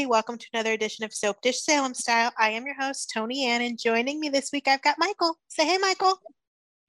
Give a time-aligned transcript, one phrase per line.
[0.00, 0.12] Everybody.
[0.12, 2.32] Welcome to another edition of Soap Dish Salem Style.
[2.38, 5.36] I am your host, Tony Ann, and joining me this week, I've got Michael.
[5.48, 6.18] Say hey, Michael.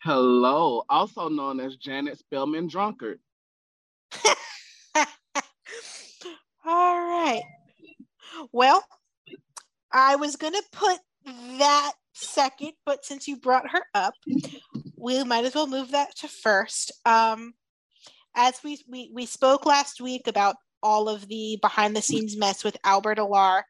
[0.01, 3.19] Hello, also known as Janet Spellman Drunkard.
[4.95, 5.05] All
[6.65, 7.43] right.
[8.53, 8.81] Well,
[9.91, 14.13] I was going to put that second, but since you brought her up,
[14.95, 16.93] we might as well move that to first.
[17.05, 17.55] Um,
[18.35, 22.63] as we, we, we spoke last week about all of the behind the scenes mess
[22.63, 23.63] with Albert Alarr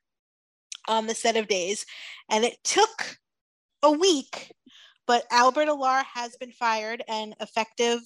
[0.88, 1.86] on the set of Days.
[2.30, 3.18] And it took
[3.84, 4.54] a week,
[5.08, 8.00] but Albert Alarr has been fired and effective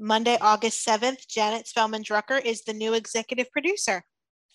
[0.00, 4.02] Monday, August 7th, Janet Spellman Drucker is the new executive producer.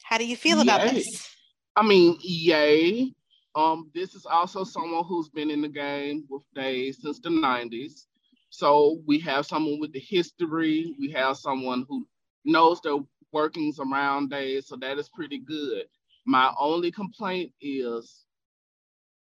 [0.04, 1.30] How do you feel about this?
[1.76, 3.14] I mean, yay.
[3.54, 8.06] Um, this is also someone who's been in the game with Days since the 90s.
[8.50, 10.96] So we have someone with the history.
[11.00, 12.08] We have someone who
[12.44, 14.68] knows the workings around Days.
[14.68, 15.84] So that is pretty good.
[16.26, 18.24] My only complaint is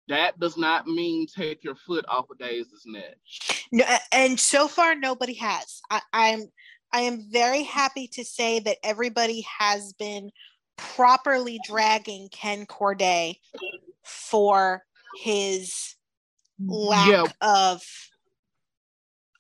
[0.08, 3.17] that does not mean take your foot off of Days' neck.
[3.72, 5.80] No, and so far nobody has.
[5.89, 6.42] I, I'm
[6.92, 10.30] I am very happy to say that everybody has been
[10.77, 13.39] properly dragging Ken Corday
[14.05, 14.83] for
[15.22, 15.95] his
[16.67, 17.24] lack Yeah.
[17.41, 17.83] of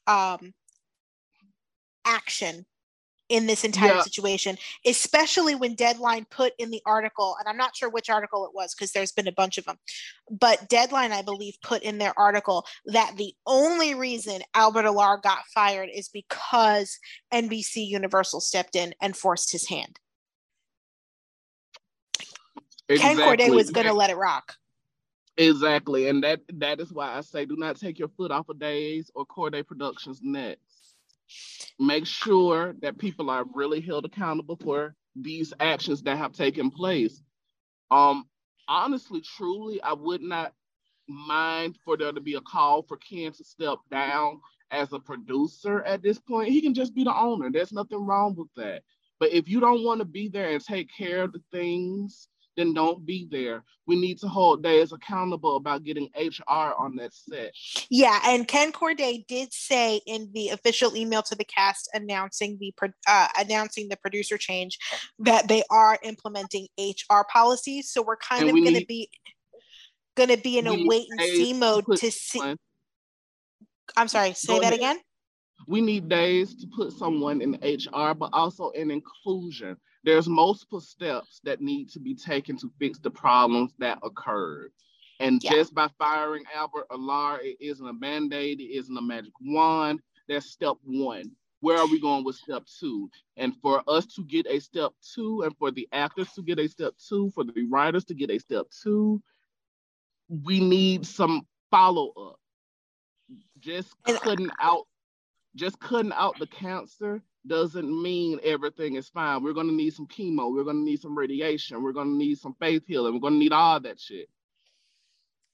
[0.06, 0.54] um
[2.04, 2.64] action
[3.30, 4.02] in this entire Yeah.
[4.02, 8.52] situation, especially when Deadline put in the article, and I'm not sure which article it
[8.52, 9.78] was because there's been a bunch of them,
[10.28, 15.46] but Deadline, I believe, put in their article that the only reason Albert Alarr got
[15.54, 16.98] fired is because
[17.32, 20.00] NBC Universal stepped in and forced his hand.
[22.88, 23.56] Ken Corday Exactly.
[23.56, 24.56] was going to let it rock.
[25.36, 28.58] Exactly, and that that is why I say do not take your foot off of
[28.58, 30.69] Days or Corday Productions next.
[31.78, 37.22] Make sure that people are really held accountable for these actions that have taken place.
[37.90, 38.24] Um,
[38.68, 40.52] honestly, truly, I would not
[41.08, 44.40] mind for there to be a call for Ken to step down
[44.70, 46.50] as a producer at this point.
[46.50, 47.50] He can just be the owner.
[47.50, 48.82] There's nothing wrong with that.
[49.18, 52.28] But if you don't want to be there and take care of the things
[52.60, 53.64] then don't be there.
[53.86, 57.52] We need to hold Days accountable about getting HR on that set.
[57.88, 62.72] Yeah, and Ken Corday did say in the official email to the cast announcing the
[63.08, 64.78] uh, announcing the producer change
[65.20, 67.90] that they are implementing HR policies.
[67.90, 69.08] So we're kind And of we going to be
[70.16, 72.38] going to be in a wait and see mode put to see.
[72.38, 72.58] someone-
[73.96, 74.74] I'm sorry, say Go that ahead.
[74.74, 74.98] again.
[75.66, 79.76] We need Days to put someone in HR, but also in inclusion.
[80.02, 84.72] There's multiple steps that need to be taken to fix the problems that occurred.
[85.18, 85.50] And Yeah.
[85.50, 90.00] just by firing Albert Alarr, it isn't a band-aid, it isn't a magic wand.
[90.28, 91.36] That's step one.
[91.60, 93.10] Where are we going with step two?
[93.36, 96.66] And for us to get a step two, and for the actors to get a
[96.66, 99.22] step two, for the writers to get a step two,
[100.28, 102.40] we need some follow-up.
[103.58, 104.86] Just cutting out,
[105.54, 109.42] just cutting out the cancer doesn't mean everything is fine.
[109.42, 110.52] We're gonna need some chemo.
[110.52, 111.82] We're gonna need some radiation.
[111.82, 113.14] We're gonna need some faith healing.
[113.14, 114.28] We're gonna need all that shit.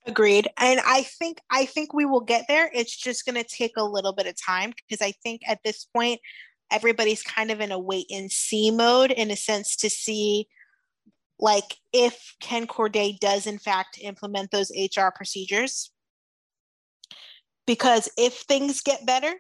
[0.07, 0.49] Agreed.
[0.57, 2.71] And I think I think we will get there.
[2.73, 5.85] It's just going to take a little bit of time because I think at this
[5.85, 6.21] point
[6.71, 10.47] everybody's kind of in a wait and see mode in a sense to see
[11.41, 15.91] like if Ken Corday does in fact implement those HR procedures.
[17.67, 19.35] Because if things get better,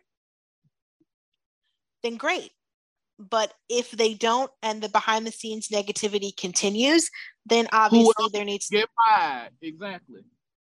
[2.03, 2.53] then great.
[3.19, 7.10] But if they don't and the behind the scenes negativity continues,
[7.47, 9.51] then obviously there needs to Get fired.
[9.63, 10.21] Exactly.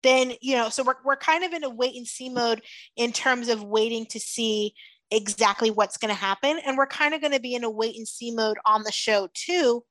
[0.02, 2.62] then you know so we're, we're kind of in a wait and see mode
[2.96, 4.74] in terms of waiting to see
[5.12, 7.96] exactly what's going to happen and we're kind of going to be in a wait
[7.96, 9.84] and see mode on the show too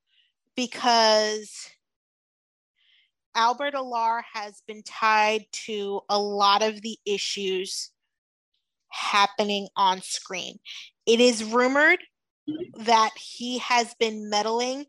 [0.56, 1.70] because
[3.34, 7.92] Albert Alarr has been tied to a lot of the issues
[8.90, 10.60] happening on screen
[11.06, 12.00] it is rumored
[12.76, 14.86] that he has been meddling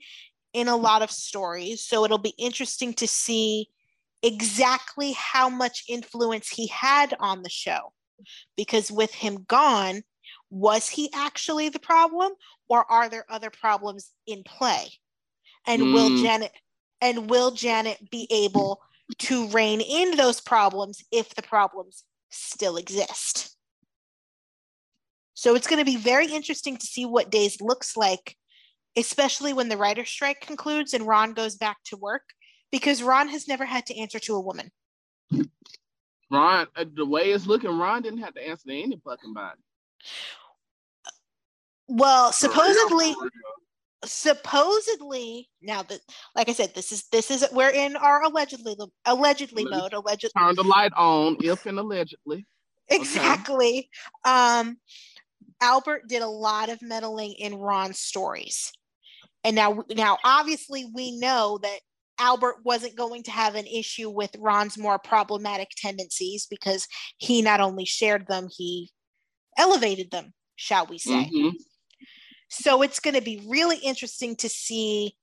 [0.53, 3.69] in a lot of stories so it'll be interesting to see
[4.23, 7.93] exactly how much influence he had on the show.
[8.57, 10.03] Because with him gone,
[10.51, 12.33] was he actually the problem
[12.69, 14.93] or are there other problems in play?
[15.67, 16.23] And will Mm.
[16.23, 16.53] Janet
[17.01, 18.81] and will Janet be able
[19.19, 23.57] to rein in those problems if the problems still exist?
[25.43, 28.37] So it's going to be very interesting to see what days looks like,
[28.97, 32.23] especially when the writer's strike concludes and Ron goes back to work
[32.71, 34.71] because Ron has never had to answer to a woman.
[36.31, 39.59] Ron, uh, the way it's looking, Ron didn't have to answer to any fucking body.
[41.89, 43.13] Well, supposedly,
[44.05, 46.01] supposedly now that
[46.35, 48.75] like i said this is this is we're in our allegedly
[49.05, 52.45] allegedly mode allegedly turn the light on if and allegedly
[52.89, 53.89] exactly
[54.27, 54.35] okay.
[54.35, 54.77] um
[55.63, 58.73] albert did a lot of meddling in ron's stories
[59.45, 61.79] and now now obviously we know that
[62.19, 66.87] albert wasn't going to have an issue with ron's more problematic tendencies because
[67.17, 68.91] he not only shared them he
[69.57, 71.49] elevated them shall we say mm-hmm.
[72.55, 75.17] So it's going to be really interesting to see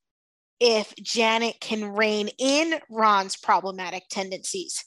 [0.60, 4.84] if Janet can rein in Ron's problematic tendencies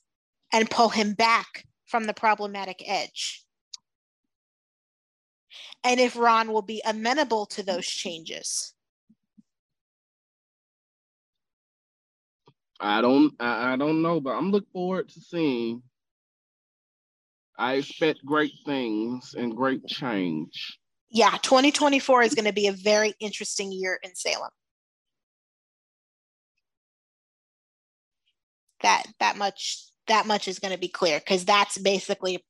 [0.53, 3.45] and pull him back from the problematic edge.
[5.85, 8.75] And if Ron will be amenable to those changes.
[12.81, 15.83] I don't I, I don't know, but I'm looking forward to seeing.
[17.59, 20.81] I expect great things and great change
[21.13, 24.51] yeah, 2024 is going to be a very interesting year in Salem.
[28.81, 32.45] That that much that much is going to be clear because that's basically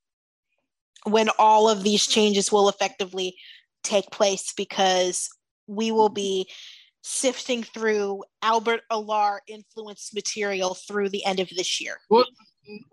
[1.05, 3.37] when all of these changes will effectively
[3.83, 5.29] take place because
[5.67, 6.49] we will be
[7.03, 11.97] sifting through Albert Alarr influence material through the end of this year.
[12.09, 12.27] Well,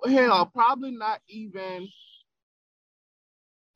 [0.07, 1.88] hell, probably not even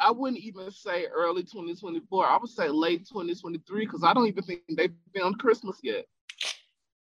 [0.04, 2.28] I wouldn't even say early 2024.
[2.28, 6.06] I would say late 2023 because I don't even think they've filmed Christmas yet.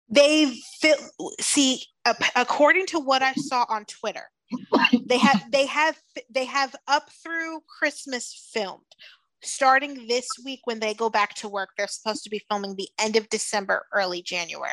[0.08, 1.84] They fil- see
[2.36, 4.30] according to what I saw on Twitter,
[5.06, 5.98] they have they have
[6.30, 8.84] they have up through Christmas filmed.
[9.44, 12.90] Starting this week when they go back to work, they're supposed to be filming the
[13.00, 14.72] end of December, early January.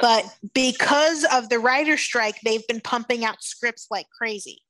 [0.00, 0.24] But
[0.54, 4.62] because of the writer strike, they've been pumping out scripts like crazy.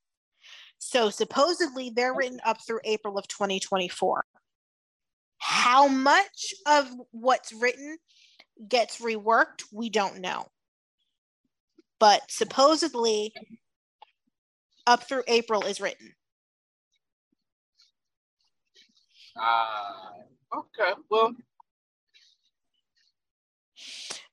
[0.78, 4.24] So supposedly they're written up through April of 2024.
[5.38, 7.98] How much of what's written
[8.68, 10.46] gets reworked, we don't know.
[12.02, 13.32] But supposedly
[14.88, 16.12] up through April is written.
[19.40, 21.00] Uh, okay.
[21.08, 21.32] Well,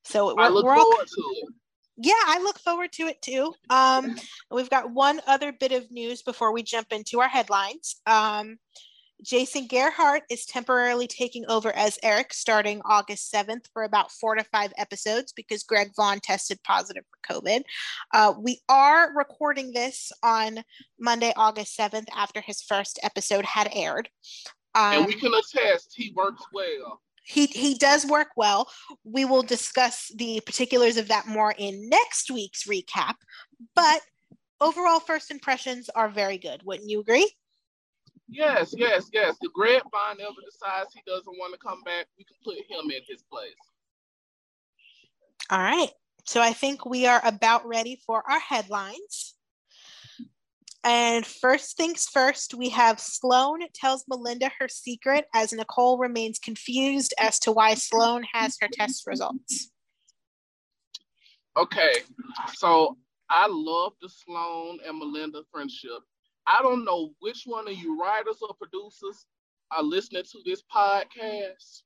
[0.04, 1.54] so I look forward all, to it
[2.02, 3.54] yeah, I look forward to it too.
[3.70, 4.16] Um,
[4.50, 8.02] we've got one other bit of news before we jump into our headlines.
[8.08, 8.58] Um,
[9.22, 14.44] Jason Gerhardt is temporarily taking over as Eric starting August 7th for about four to
[14.46, 17.62] five episodes because Greg Vaughn tested positive for COVID.
[18.14, 20.64] Uh, we are recording this on
[21.00, 24.10] Monday, August 7th, after his first episode had aired.
[24.76, 28.70] Um, and we can attest he works well he he does work well.
[29.04, 33.16] We will discuss the particulars of that more in next week's recap.
[33.76, 34.02] But
[34.60, 36.64] overall, first impressions are very good.
[36.64, 37.32] Wouldn't you agree?
[38.30, 39.38] Yes, yes, yes.
[39.54, 43.02] Greg Vaughn ever decides he doesn't want to come back, we can put him in
[43.08, 43.54] his place.
[45.50, 45.90] All right.
[46.26, 49.36] So I think we are about ready for our headlines.
[50.84, 57.14] And first things first, we have Sloan tells Melinda her secret as Nicole remains confused
[57.20, 59.72] as to why Sloan has her test results.
[61.58, 61.96] Okay,
[62.54, 62.96] so
[63.30, 66.00] I love the Sloan and Melinda friendship.
[66.50, 69.28] I don't know which one of you writers or producers
[69.72, 71.84] are listening to this podcast,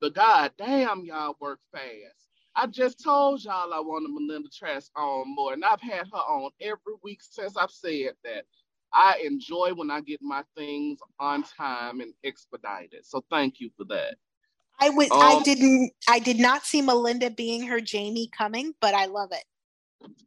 [0.00, 2.28] but god damn, y'all work fast.
[2.54, 6.50] I just told y'all I wanted Melinda Trask on more, and I've had her on
[6.60, 8.44] every week since I've said that.
[8.92, 13.04] I enjoy when I get my things on time and expedited.
[13.04, 14.14] So thank you for that.
[14.80, 18.94] I would um, I didn't I did not see Melinda being her Jamie coming, but
[18.94, 19.44] I love it.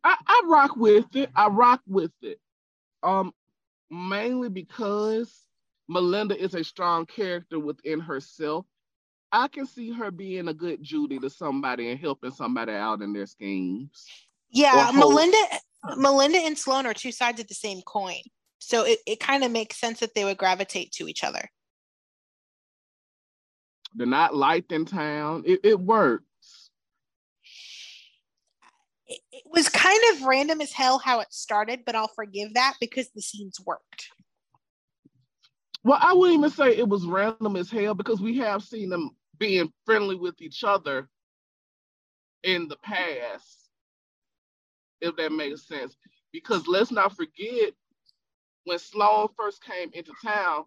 [0.04, 1.30] I, I rock with it.
[1.36, 2.40] I rock with it.
[3.04, 3.34] Um
[3.90, 5.46] mainly because
[5.88, 8.66] Melinda is a strong character within herself
[9.32, 13.14] I can see her being a good Judy to somebody and helping somebody out in
[13.14, 14.06] their schemes.
[14.50, 15.38] Yeah, Melinda,
[15.96, 18.22] Melinda and Sloan are two sides of the same coin.
[18.60, 21.50] So it, it kind of makes sense that they would gravitate to each other.
[23.96, 25.44] They're not liked in town.
[25.46, 26.26] It, it works.
[29.12, 33.10] It, was kind of random as hell how it started, but I'll forgive that because
[33.10, 34.10] the scenes worked.
[35.84, 39.12] Well, I wouldn't even say it was random as hell because we have seen them
[39.38, 41.10] being friendly with each other
[42.44, 43.70] in the past,
[45.02, 45.98] if that makes sense.
[46.32, 47.74] Because let's not forget
[48.66, 50.66] when Sloan first came into town,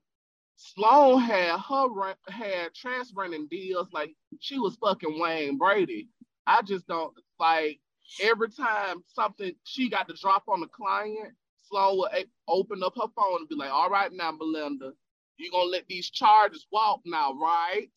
[0.57, 6.09] Sloan had her run, had Trask running deals like she was fucking Wayne Brady.
[6.47, 7.81] I just don't like
[8.21, 11.35] every time something she got to drop on the client,
[11.69, 14.93] Sloan would open up her phone and be like, "All right, now, Melinda,
[15.37, 17.91] you gonna let these charges walk now, right?"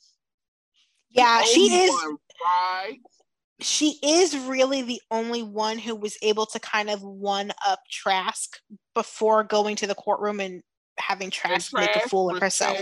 [1.10, 3.00] Yeah, she is One, right.
[3.60, 8.60] she is really the only one who was able to kind of one up Trask
[8.94, 10.62] before going to the courtroom and
[11.00, 12.78] having And Trask make a fool of herself.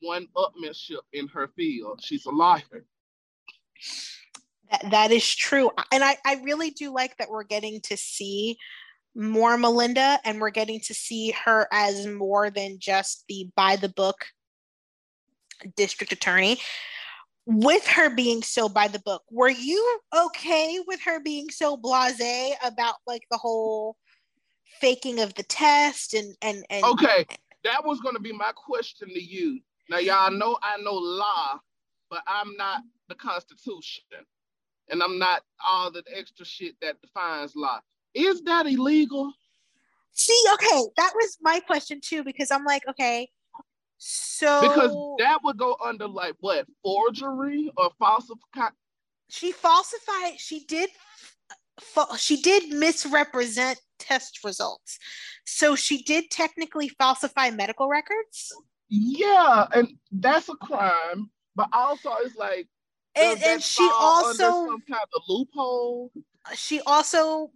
[0.00, 2.02] One upmanship in her field.
[2.04, 2.86] She's a liar.
[4.70, 5.70] That, that is true.
[5.92, 8.56] And I, I really do like that we're getting to see
[9.14, 13.88] more Melinda and we're getting to see her as more than just the by the
[13.88, 14.26] book
[15.76, 16.58] district attorney.
[17.46, 22.56] With her being so by the book, were you okay with her being so blase
[22.62, 23.96] about like the whole
[24.80, 27.24] faking of the test and and and Okay,
[27.62, 29.60] that was going to be my question to you.
[29.88, 31.60] Now, y'all know I know law,
[32.10, 34.04] but I'm not the Constitution,
[34.88, 37.80] and I'm not all the extra shit that defines law.
[38.14, 39.32] Is that illegal?
[40.18, 43.28] see okay that was my question too because i'm like okay
[43.98, 48.72] so Because that would go under like what forgery or falsification.
[49.28, 50.88] she falsified she did
[51.78, 54.98] fa- she did misrepresent test results
[55.44, 58.54] so she did technically falsify medical records
[58.88, 61.30] Yeah, and that's a crime.
[61.56, 62.68] But also, it's like
[63.16, 66.12] and, and she also some kind of loophole.
[66.54, 67.50] she also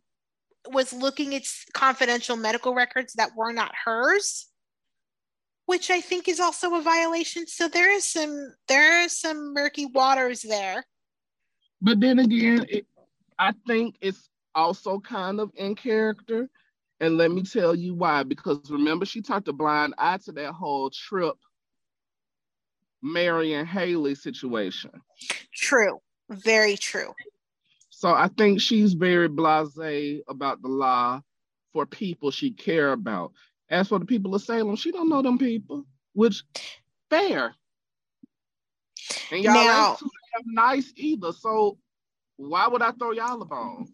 [0.68, 4.48] was looking at confidential medical records that were not hers
[5.66, 9.86] which i think is also a violation so there is some there is some murky
[9.86, 10.84] waters there
[11.80, 12.86] But then again, it,
[13.38, 16.48] I think it's also kind of in character.
[17.00, 18.22] And let me tell you why.
[18.22, 21.36] Because remember, she talked a blind eye to that whole Tripp,
[23.02, 24.90] Mary and Haley situation.
[25.54, 27.12] true very true
[27.90, 31.20] So I think she's very blasé about the law
[31.72, 33.32] for people she care about.
[33.68, 36.42] As for the people of Salem, she don't know them people, which
[37.08, 37.54] fair.
[39.30, 40.10] And y'all Now- ain't too
[40.46, 41.32] nice either.
[41.32, 41.78] So
[42.36, 43.92] why would I throw y'all a bone?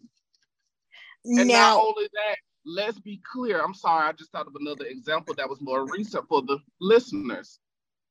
[1.25, 3.61] And now not only that, let's be clear.
[3.61, 7.59] I'm sorry, I just thought of another example that was more recent for the listeners.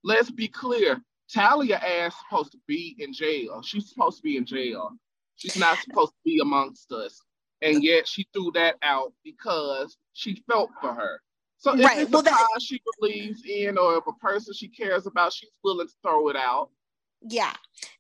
[0.07, 1.03] Let's be clear.
[1.35, 3.61] Talia ass supposed to be in jail.
[3.63, 4.93] She's supposed to be in jail.
[5.35, 7.21] She's not supposed to be amongst us.
[7.61, 11.21] And yet she threw that out because she felt for her.
[11.59, 14.55] So if Right, it's well, a that- cause she believes in or if a person
[14.55, 16.71] she cares about, she's willing to throw it out.
[17.29, 17.55] yeah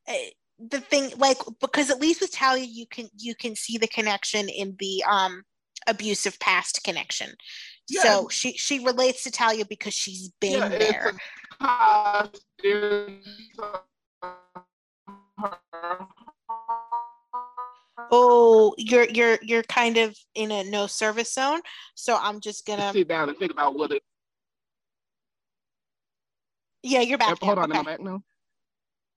[0.06, 3.88] Eh, the thing like because at least with talia you can you can see the
[3.88, 5.42] connection in the um
[5.86, 7.30] abusive past connection
[7.90, 11.12] so she she relates to talia because she's been Yeah, there
[11.60, 12.40] it's cause.
[12.62, 13.24] There's
[18.10, 21.60] oh you're you're you're kind of in a no service zone
[21.94, 24.02] so i'm just gonna sit down and think about what it.
[26.82, 27.90] yeah you're back hold on, am I okay.
[27.90, 28.22] back now?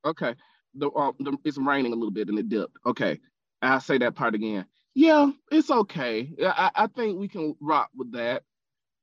[0.06, 0.36] Okay.
[0.76, 2.78] The, um, the it's raining a little bit and it dipped.
[2.86, 3.20] Okay,
[3.62, 4.66] I'll say that part again.
[4.94, 6.32] Yeah, it's okay.
[6.44, 8.44] I, I think we can rock with that.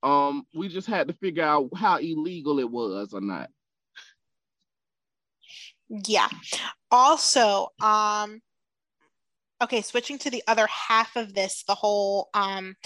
[0.03, 3.51] Um, we just had to figure out how illegal it was or not.
[5.89, 6.29] Yeah.
[6.91, 8.41] Also, um
[9.63, 12.77] okay, switching to the other half of this, the whole um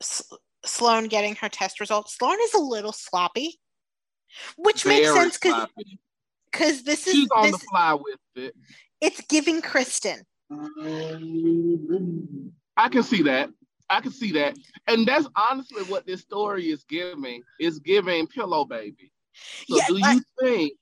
[0.00, 0.30] S-
[0.64, 2.16] Sloan getting her test results.
[2.16, 3.58] Sloan is a little sloppy,
[4.56, 5.66] which makes sense because
[6.50, 8.54] because this is She's on this the fly with it.
[9.00, 10.22] it's giving Kristen.
[12.76, 13.50] I can see that.
[13.92, 14.56] I can see that.
[14.86, 17.42] And that's honestly what this story is giving.
[17.60, 19.12] Is giving pillow baby.
[19.68, 20.72] So Yeah, do I- you think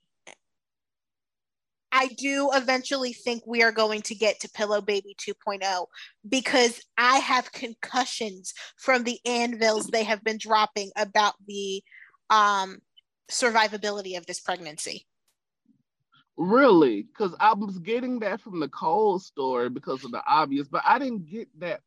[1.93, 5.87] I do eventually think we are going to get to Pillow Baby 2.0
[6.27, 11.83] because I have concussions from the anvils they have been dropping about the
[12.29, 12.79] um
[13.29, 15.05] survivability of this pregnancy.
[16.37, 17.03] really?
[17.03, 20.97] Because I was getting that from the Cole story because of the obvious, but I
[20.97, 21.81] didn't get that.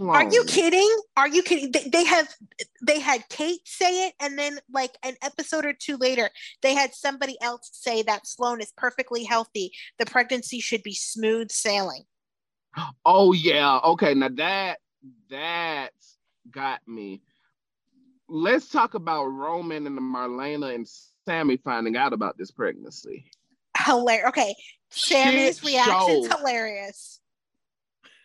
[0.00, 0.90] Are you kidding?
[1.16, 1.70] Are you kidding?
[1.70, 2.28] They, they have
[2.82, 6.30] they had Kate say it, and then like an episode or two later,
[6.62, 9.72] they had somebody else say that Sloan is perfectly healthy.
[9.98, 12.04] The pregnancy should be smooth sailing.
[13.04, 13.78] Oh yeah.
[13.78, 14.14] Okay.
[14.14, 14.78] Now that
[15.30, 15.90] that
[16.50, 17.22] got me.
[18.28, 20.88] Let's talk about Roman and Marlena and
[21.26, 23.30] Sammy finding out about this pregnancy.
[23.78, 24.28] Hilarious.
[24.28, 24.54] Okay,
[24.90, 26.36] Sammy's Shit reaction's show.
[26.38, 27.20] hilarious.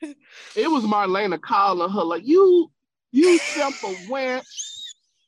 [0.01, 2.71] It was Marlena calling her like, "You,
[3.11, 4.43] you simple wench.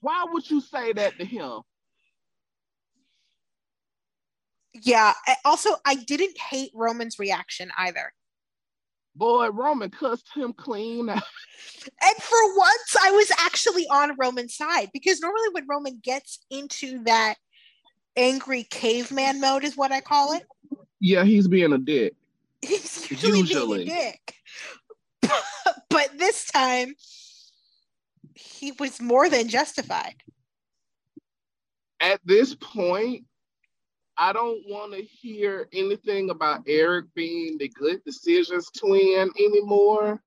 [0.01, 1.61] Why would you say that to him?"
[4.73, 5.13] Yeah.
[5.45, 8.13] Also, I didn't hate Roman's reaction either.
[9.15, 11.09] Boy, Roman cussed him clean.
[12.01, 17.03] And for once, I was actually on Roman's side because normally when Roman gets into
[17.03, 17.35] that
[18.17, 20.45] angry caveman mode, is what I call it,
[20.99, 22.15] Yeah, he's being a dick.
[22.61, 23.85] He's usually, usually.
[23.85, 24.35] being a dick.
[25.89, 26.95] but this time,
[28.35, 30.15] he was more than justified.
[31.99, 33.25] At this point,
[34.17, 40.21] I don't want to hear anything about Eric being the good decisions twin anymore.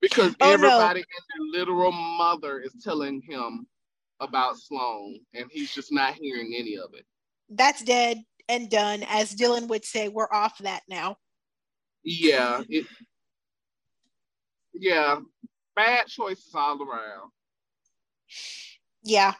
[0.00, 1.06] Because oh, everybody no.
[1.38, 3.66] and their literal mother is telling him
[4.20, 7.04] about Sloan, and he's just not hearing any of it.
[7.48, 8.18] That's dead
[8.48, 9.04] and done.
[9.08, 11.16] As Dylan would say, we're off that now.
[12.02, 12.62] Yeah.
[12.68, 12.86] It,
[14.80, 15.20] yeah.
[15.76, 17.30] Bad choices all around.
[19.04, 19.34] Yeah.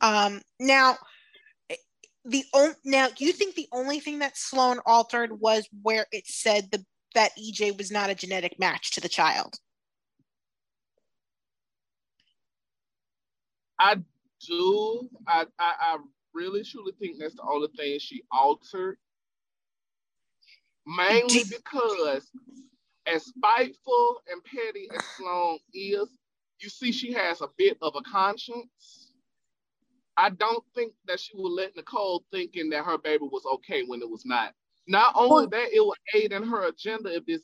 [0.00, 0.96] Um, now,
[2.24, 6.26] the only now, do you think the only thing that Sloan altered was where it
[6.26, 6.84] said the
[7.14, 9.54] that EJ was not a genetic match to the child?
[13.80, 13.96] I
[14.46, 15.08] do.
[15.26, 15.98] I, I, I
[16.34, 18.98] really truly think that's the only thing she altered.
[20.86, 22.30] Mainly because
[23.08, 26.08] as spiteful and petty as Sloan is,
[26.60, 29.12] you see she has a bit of a conscience.
[30.16, 34.02] I don't think that she would let Nicole thinking that her baby was okay when
[34.02, 34.52] it was not.
[34.88, 37.42] Not only that, it would aid in her agenda if this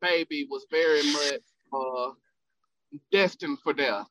[0.00, 1.40] baby was very much
[1.72, 2.10] uh,
[3.10, 4.06] destined for death.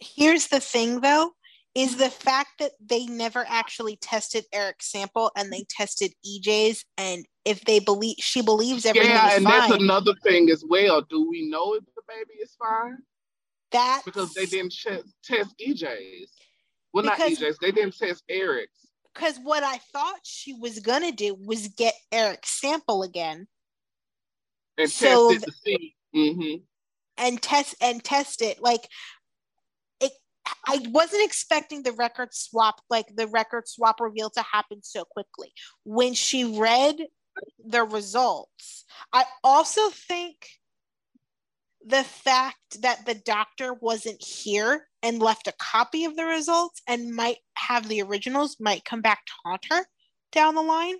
[0.00, 1.32] Here's the thing, though,
[1.80, 7.24] is the fact that they never actually tested Eric's sample and they tested EJ's, and
[7.46, 11.00] if they believe she believes everything yeah, and fine, that's another thing as well.
[11.00, 12.98] Do we know if the baby is fine?
[13.72, 14.88] That because they didn't ch-
[15.24, 16.30] test EJ's.
[16.92, 17.58] Well, because, not EJ's.
[17.62, 18.88] They didn't test Eric's.
[19.14, 23.46] Because what I thought she was gonna do was get Eric's sample again,
[24.76, 25.94] and so test it to see.
[26.14, 26.62] Mm-hmm.
[27.16, 28.86] And test and test it like
[30.66, 35.52] I wasn't expecting the record swap, like the record swap reveal to happen so quickly.
[35.84, 36.96] When she read
[37.64, 40.36] the results, I also think
[41.84, 47.14] the fact that the doctor wasn't here and left a copy of the results and
[47.14, 49.86] might have the originals might come back to haunt her
[50.30, 50.96] down the line.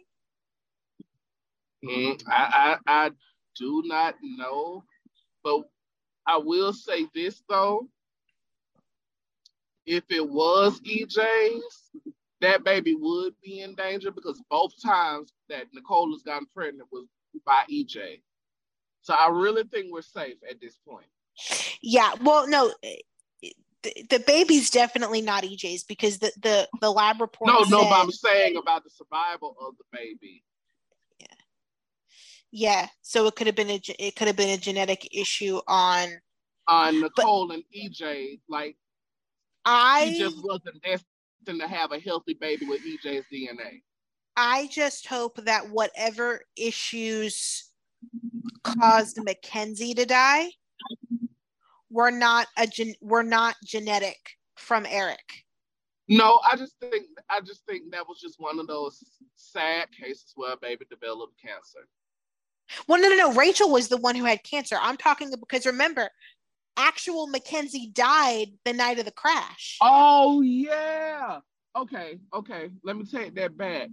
[1.84, 3.10] Mm, I, I, I
[3.58, 4.84] do not know,
[5.44, 5.62] but
[6.26, 7.88] I will say this though
[9.90, 11.90] if it was EJ's,
[12.40, 17.07] that baby would be in danger because both times that Nicole has gotten pregnant was
[17.44, 18.22] by EJ.
[19.03, 21.07] So I really think we're safe at this point.
[21.83, 22.72] Yeah, well, no,
[23.83, 27.48] the, the baby's definitely not EJ's because the the, the lab report.
[27.48, 30.44] No, said, no, but I'm saying about the survival of the baby.
[31.18, 31.26] Yeah,
[32.53, 32.87] yeah.
[33.03, 36.11] So it could have been a it could have been a genetic issue on
[36.68, 38.40] on Nicole but, and EJ.
[38.48, 38.76] Like
[39.64, 43.83] I he just wasn't destined to have a healthy baby with EJ's DNA.
[44.37, 47.70] I just hope that whatever issues
[48.62, 50.49] caused Mackenzie to die
[51.90, 54.18] were not a gen- were not genetic
[54.57, 55.44] from Eric.
[56.09, 59.03] No, I just think I just think that was just one of those
[59.37, 61.87] sad cases where a baby developed cancer.
[62.87, 63.33] Well, no, no, no.
[63.33, 64.77] Rachel was the one who had cancer.
[64.81, 66.09] I'm talking because remember,
[66.76, 69.78] actual Mackenzie died the night of the crash.
[69.80, 71.40] Oh yeah.
[71.76, 72.70] Okay, okay.
[72.83, 73.88] Let me take that back.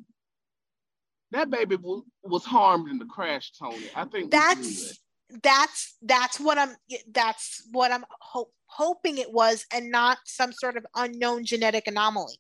[1.31, 3.89] That baby was, was harmed in the crash, Tony.
[3.95, 4.99] I think that's
[5.43, 6.75] that's that's what I'm
[7.11, 12.37] that's what I'm hope, hoping it was, and not some sort of unknown genetic anomaly.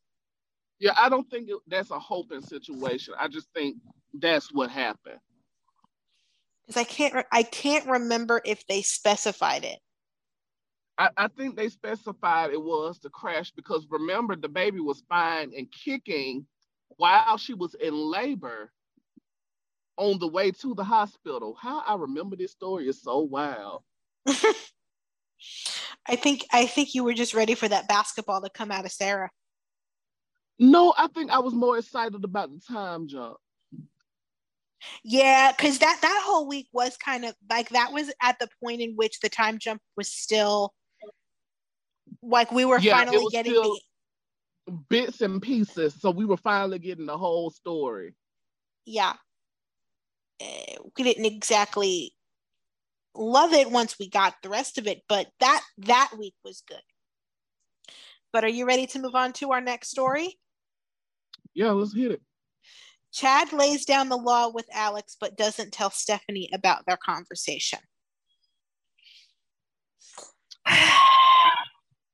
[0.79, 3.13] Yeah, I don't think it, that's a hoping situation.
[3.19, 3.77] I just think
[4.13, 5.19] that's what happened.
[6.65, 9.79] Because I can't I can't remember if they specified it.
[10.97, 15.51] I, I think they specified it was the crash because remember the baby was fine
[15.55, 16.45] and kicking
[16.97, 18.71] while she was in labor
[19.97, 21.55] on the way to the hospital.
[21.59, 23.83] How I remember this story is so wild.
[26.07, 28.91] I think I think you were just ready for that basketball to come out of
[28.91, 29.29] Sarah.
[30.59, 33.37] No, I think I was more excited about the time jump.
[35.03, 38.81] Yeah, because that that whole week was kind of like that was at the point
[38.81, 40.73] in which the time jump was still
[42.21, 43.79] like we were yeah, finally getting the
[44.89, 48.15] bits and pieces, so we were finally getting the whole story.
[48.85, 49.13] Yeah,
[50.41, 52.13] uh, we didn't exactly
[53.15, 56.81] love it once we got the rest of it, but that that week was good.
[58.33, 60.37] But are you ready to move on to our next story?
[61.53, 62.21] Yeah, let's hit it.
[63.11, 67.79] Chad lays down the law with Alex, but doesn't tell Stephanie about their conversation.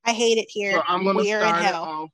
[0.04, 0.72] I hate it here.
[0.72, 1.84] So I'm gonna we are in hell.
[1.84, 2.10] Off,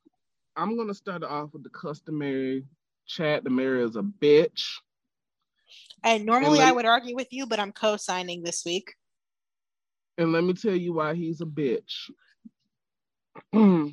[0.57, 2.65] I'm gonna start off with the customary
[3.07, 4.77] Chad DiMera is a bitch.
[6.05, 8.95] And normally and I would argue with you, but I'm co-signing this week.
[10.17, 12.11] And let me tell you why he's a bitch.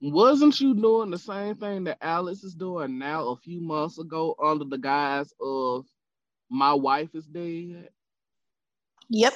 [0.00, 4.36] Wasn't you doing the same thing that Alex is doing now a few months ago
[4.42, 5.84] under the guise of
[6.48, 7.88] my wife is dead?
[9.08, 9.34] Yep.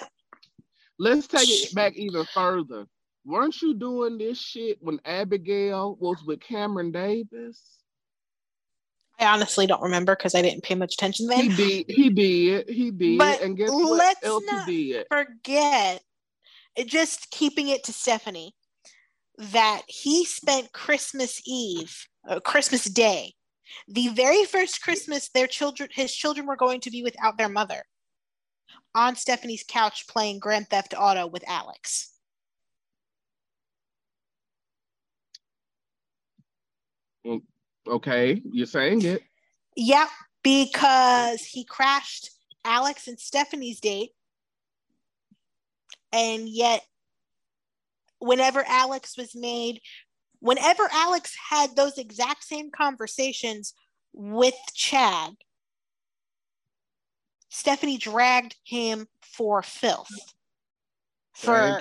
[1.03, 2.87] Let's take it back even further.
[3.25, 7.61] Weren't you doing this shit when Abigail was with Cameron Davis?
[9.19, 11.51] I honestly don't remember because I didn't pay much attention then.
[11.51, 11.85] He did.
[11.89, 12.69] He did.
[12.71, 13.19] He did.
[13.19, 15.07] But and guess what else he did?
[15.11, 16.03] Forget
[16.87, 18.55] just keeping it to Stephanie
[19.39, 23.35] that he spent Christmas Eve, uh, Christmas Day,
[23.89, 27.83] the very first Christmas their children, his children were going to be without their mother,
[28.95, 32.13] on Stephanie's couch playing Grand Theft Auto with Alex.
[37.27, 37.43] Mm,
[37.87, 39.23] okay, you're saying it.
[39.77, 40.09] Yep,
[40.43, 42.31] because he crashed
[42.65, 44.11] Alex and Stephanie's date.
[46.13, 46.83] And yet,
[48.19, 49.81] whenever Alex was made,
[50.41, 53.75] whenever Alex had those exact same conversations
[54.13, 55.35] with Chad,
[57.55, 60.09] Stephanie dragged him for filth
[61.35, 61.79] for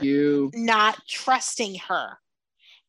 [0.54, 2.18] not trusting her.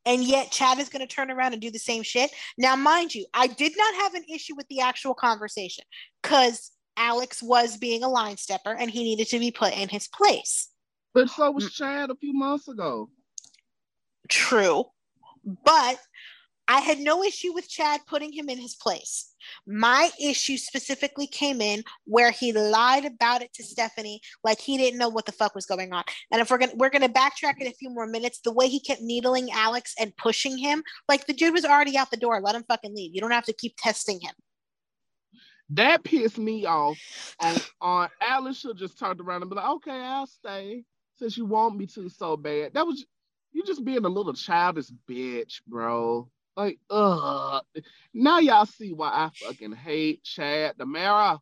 [0.05, 2.33] And yet Chad is going to turn around and do the same shit.
[2.59, 5.85] Now, mind you, I did not have an issue with the actual conversation
[6.21, 10.09] because Alex was being a line stepper and he needed to be put in his
[10.09, 10.69] place.
[11.15, 11.71] But so was mm.
[11.71, 13.11] Chad a few months ago.
[14.29, 14.87] True.
[15.65, 15.99] But
[16.69, 19.35] I had no issue with Chad putting him in his place.
[19.67, 24.99] My issue specifically came in where he lied about it to Stephanie, like he didn't
[24.99, 26.05] know what the fuck was going on.
[26.31, 28.81] And if we're gonna we're gonna backtrack in a few more minutes, the way he
[28.81, 32.41] kept needling Alex and pushing him, like the dude was already out the door.
[32.41, 33.15] Let him fucking leave.
[33.15, 34.35] You don't have to keep testing him.
[35.71, 36.99] That pissed me off.
[37.41, 40.85] On on uh, Alex should just turned around and be like, okay, I'll stay
[41.19, 42.75] since you want me to so bad.
[42.75, 43.05] That was
[43.53, 46.29] you just being a little childish bitch, bro.
[46.57, 47.65] Like, ugh.
[48.13, 51.39] Now y'all see why I fucking hate Chad DiMera.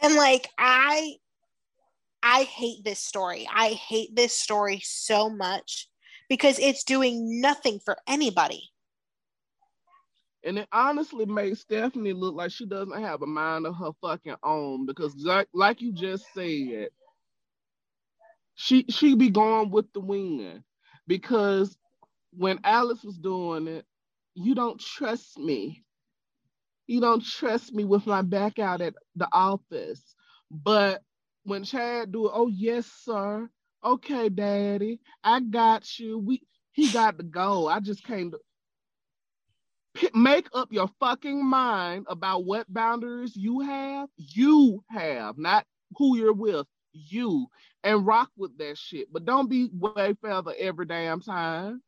[0.00, 1.16] And like I
[2.22, 3.46] I hate this story.
[3.52, 5.88] I hate this story so much
[6.28, 8.70] because it's doing nothing for anybody.
[10.44, 14.36] And it honestly makes Stephanie look like she doesn't have a mind of her fucking
[14.42, 16.88] own because like, like you just said,
[18.54, 20.62] she she be going with the wind
[21.06, 21.76] because
[22.32, 23.84] when Alex was doing it,
[24.34, 25.84] you don't trust me.
[26.86, 30.02] You don't trust me with my back out at the office.
[30.50, 31.02] But
[31.44, 33.48] when Chad do it, oh yes, sir.
[33.84, 36.18] Okay, daddy, I got you.
[36.18, 37.68] We he got to go.
[37.68, 38.38] I just came to
[40.14, 44.08] make up your fucking mind about what boundaries you have.
[44.16, 46.66] You have, not who you're with.
[46.92, 47.46] You
[47.84, 49.12] and rock with that shit.
[49.12, 51.82] But don't be way further every damn time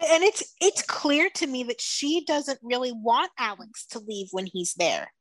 [0.00, 4.46] and it's it's clear to me that she doesn't really want Alex to leave when
[4.46, 5.12] he's there.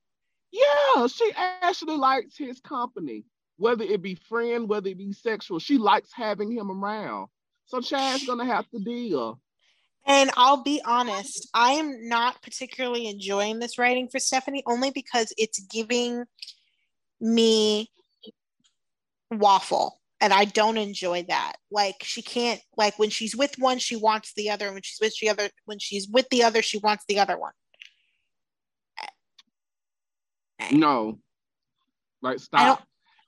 [0.51, 3.25] Yeah, she actually likes his company,
[3.57, 5.59] whether it be friend, whether it be sexual.
[5.59, 7.27] She likes having him around.
[7.65, 9.39] So Chad's gonna have to deal.
[10.05, 15.33] And I'll be honest, I am not particularly enjoying this writing for Stephanie only because
[15.37, 16.25] it's giving
[17.21, 17.89] me
[19.31, 21.57] waffle and I don't enjoy that.
[21.69, 24.99] Like she can't like when she's with one, she wants the other, and when she's
[25.01, 27.51] with the other, when she's with the other, she wants the other one.
[30.61, 30.69] Eh.
[30.71, 31.19] No,
[32.21, 32.61] like stop.
[32.61, 32.79] I don't,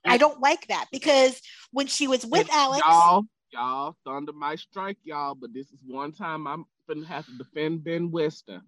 [0.06, 1.38] I don't like that because
[1.70, 6.12] when she was with Alex, y'all, y'all, thunder might strike y'all, but this is one
[6.12, 8.62] time I'm gonna have to defend Ben Weston.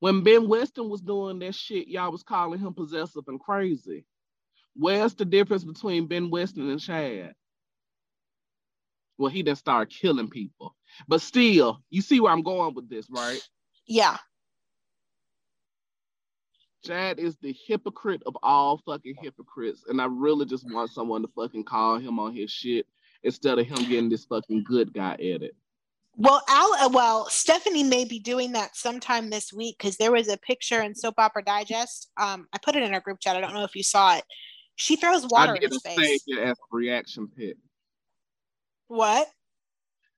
[0.00, 4.04] When Ben Weston was doing that shit, y'all was calling him possessive and crazy.
[4.80, 7.34] Where's the difference between Ben Weston and Chad?
[9.18, 10.74] Well, he didn't start killing people.
[11.06, 13.46] But still, you see where I'm going with this, right?
[13.86, 14.16] Yeah.
[16.82, 19.84] Chad is the hypocrite of all fucking hypocrites.
[19.86, 22.86] And I really just want someone to fucking call him on his shit
[23.22, 25.54] instead of him getting this fucking good guy at it.
[26.16, 30.28] Well, Al, uh, well, Stephanie may be doing that sometime this week because there was
[30.28, 32.10] a picture in Soap Opera Digest.
[32.16, 33.36] Um, I put it in our group chat.
[33.36, 34.24] I don't know if you saw it,
[34.80, 35.98] she throws water in his face.
[35.98, 37.56] I saved it as a reaction pic.
[38.88, 39.28] What?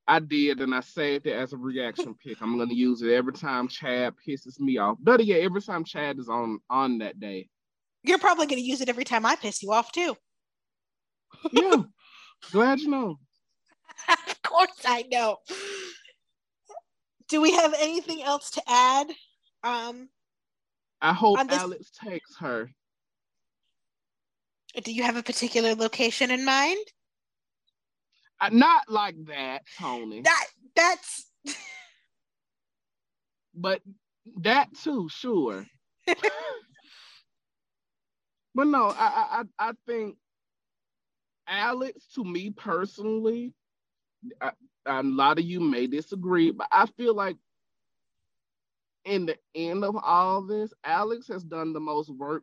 [0.06, 2.40] I did, and I saved it as a reaction pic.
[2.40, 4.98] I'm gonna use it every time Chad pisses me off.
[5.00, 7.48] But yeah, every time Chad is on on that day.
[8.04, 10.16] You're probably gonna use it every time I piss you off too.
[11.50, 11.82] yeah,
[12.52, 13.18] glad you know.
[14.08, 15.38] of course I know.
[17.28, 19.08] do we have anything else to add?
[19.64, 20.08] Um,
[21.00, 21.58] I hope this...
[21.58, 22.70] Alex takes her.
[24.80, 26.84] Do you have a particular location in mind?
[28.40, 30.22] Uh, not like that, Tony.
[30.22, 31.26] That that's.
[33.54, 33.82] but
[34.40, 35.66] that too, sure.
[36.06, 36.16] but
[38.66, 40.16] no, I, I I think
[41.46, 43.52] Alex, to me personally,
[44.40, 44.52] I,
[44.86, 47.36] a lot of you may disagree, but I feel like
[49.04, 52.42] in the end of all this, Alex has done the most work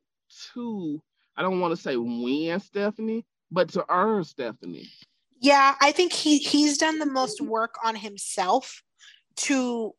[0.54, 1.02] to,
[1.40, 4.90] I don't want to say win Stephanie, but to earn Stephanie.
[5.40, 8.84] Yeah, I think he he's done the most work on himself
[9.38, 9.94] to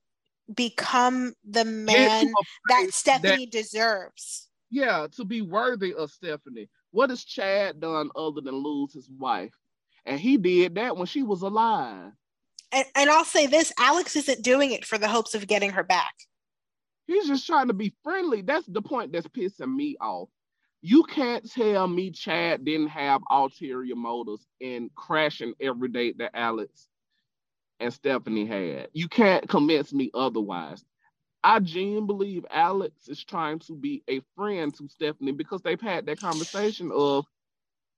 [0.54, 2.30] become the man
[2.68, 4.48] that Stephanie that, deserves.
[4.70, 6.68] Yeah, to be worthy of Stephanie.
[6.90, 9.54] What has Chad done other than lose his wife?
[10.04, 12.12] And he did that when she was alive.
[12.70, 15.84] And, and I'll say this Alex isn't doing it for the hopes of getting her
[15.84, 16.12] back.
[17.06, 18.42] He's just trying to be friendly.
[18.42, 20.28] That's the point that's pissing me off.
[20.82, 26.88] You can't tell me Chad didn't have ulterior motives in crashing every date that Alex
[27.80, 28.88] and Stephanie had.
[28.92, 30.84] You can't convince me otherwise.
[31.42, 36.06] I genuinely believe Alex is trying to be a friend to Stephanie because they've had
[36.06, 37.26] that conversation of,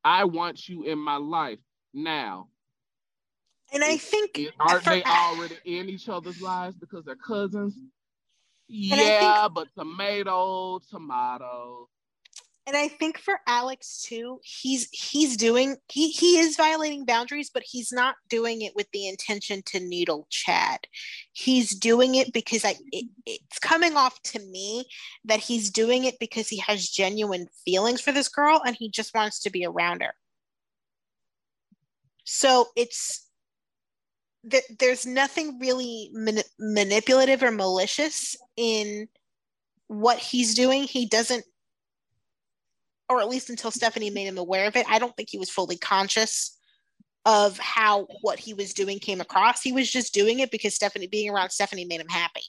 [0.05, 1.59] I want you in my life
[1.95, 2.49] now.
[3.73, 7.79] And I think aren't they already in each other's lives because they're cousins?
[8.69, 11.89] Yeah, think, but tomato, tomato.
[12.65, 17.65] And I think for Alex too, he's he's doing he he is violating boundaries, but
[17.67, 20.79] he's not doing it with the intention to needle Chad.
[21.33, 24.85] He's doing it because I it, it's coming off to me
[25.25, 29.13] that he's doing it because he has genuine feelings for this girl and he just
[29.13, 30.15] wants to be around her.
[32.25, 33.29] So it's
[34.49, 39.09] th- there's nothing really man- manipulative or malicious in
[39.89, 40.85] what he's doing.
[40.85, 41.45] He doesn't,
[43.17, 45.51] or at least until Stephanie made him aware of it, I don't think he was
[45.51, 46.59] fully conscious
[47.25, 49.63] of how what he was doing came across.
[49.63, 52.43] He was just doing it because Stephanie being around Stephanie made him happy.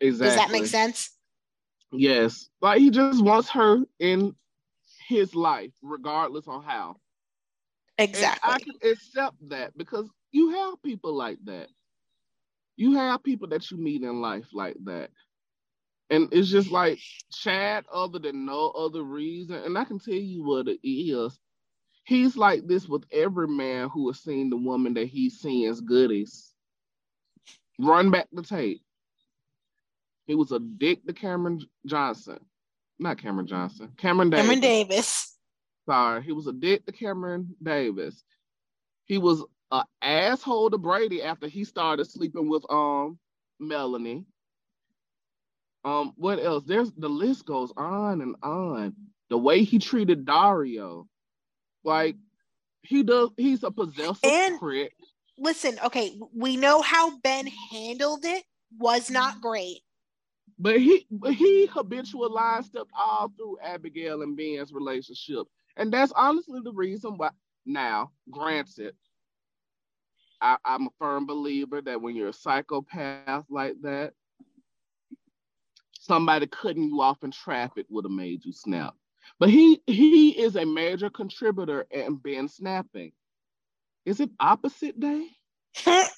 [0.00, 0.26] Exactly.
[0.26, 1.10] Does that make sense?
[1.92, 2.48] Yes.
[2.60, 4.34] Like he just wants her in
[5.08, 6.96] his life, regardless on how.
[7.98, 8.52] Exactly.
[8.52, 11.68] And I can accept that because you have people like that.
[12.76, 15.10] You have people that you meet in life like that.
[16.14, 17.00] And it's just like
[17.32, 21.36] Chad, other than no other reason, and I can tell you what it is.
[22.04, 25.80] He's like this with every man who has seen the woman that he's seeing as
[25.80, 26.52] goodies.
[27.80, 28.82] Run back the tape.
[30.26, 32.38] He was a dick to Cameron Johnson.
[33.00, 33.90] Not Cameron Johnson.
[33.96, 34.44] Cameron Davis.
[34.44, 35.36] Cameron Davis.
[35.86, 38.22] Sorry, he was a dick to Cameron Davis.
[39.06, 43.18] He was an asshole to Brady after he started sleeping with um
[43.58, 44.26] Melanie.
[45.84, 46.64] Um, what else?
[46.66, 48.94] There's the list goes on and on.
[49.30, 51.06] The way he treated Dario,
[51.82, 52.16] like
[52.82, 54.94] he does, he's a possessive and, prick.
[55.38, 58.44] Listen, okay, we know how Ben handled it
[58.78, 59.78] was not great.
[60.58, 65.46] But he he habitualized stuff all through Abigail and Ben's relationship.
[65.76, 67.30] And that's honestly the reason why.
[67.66, 68.94] Now, granted,
[70.40, 74.12] I, I'm a firm believer that when you're a psychopath like that,
[76.04, 78.94] somebody cutting you off in traffic would have made you snap.
[79.40, 83.12] But he he is a major contributor in Ben snapping.
[84.04, 85.26] Is it opposite day?
[85.86, 86.08] I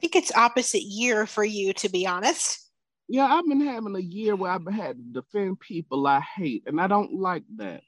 [0.00, 2.70] think it's opposite year for you, to be honest.
[3.08, 6.78] Yeah, I've been having a year where I've had to defend people I hate, and
[6.78, 7.80] I don't like that.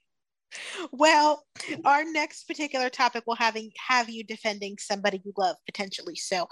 [0.91, 1.45] Well,
[1.85, 6.17] our next particular topic will having have you defending somebody you love potentially.
[6.17, 6.49] So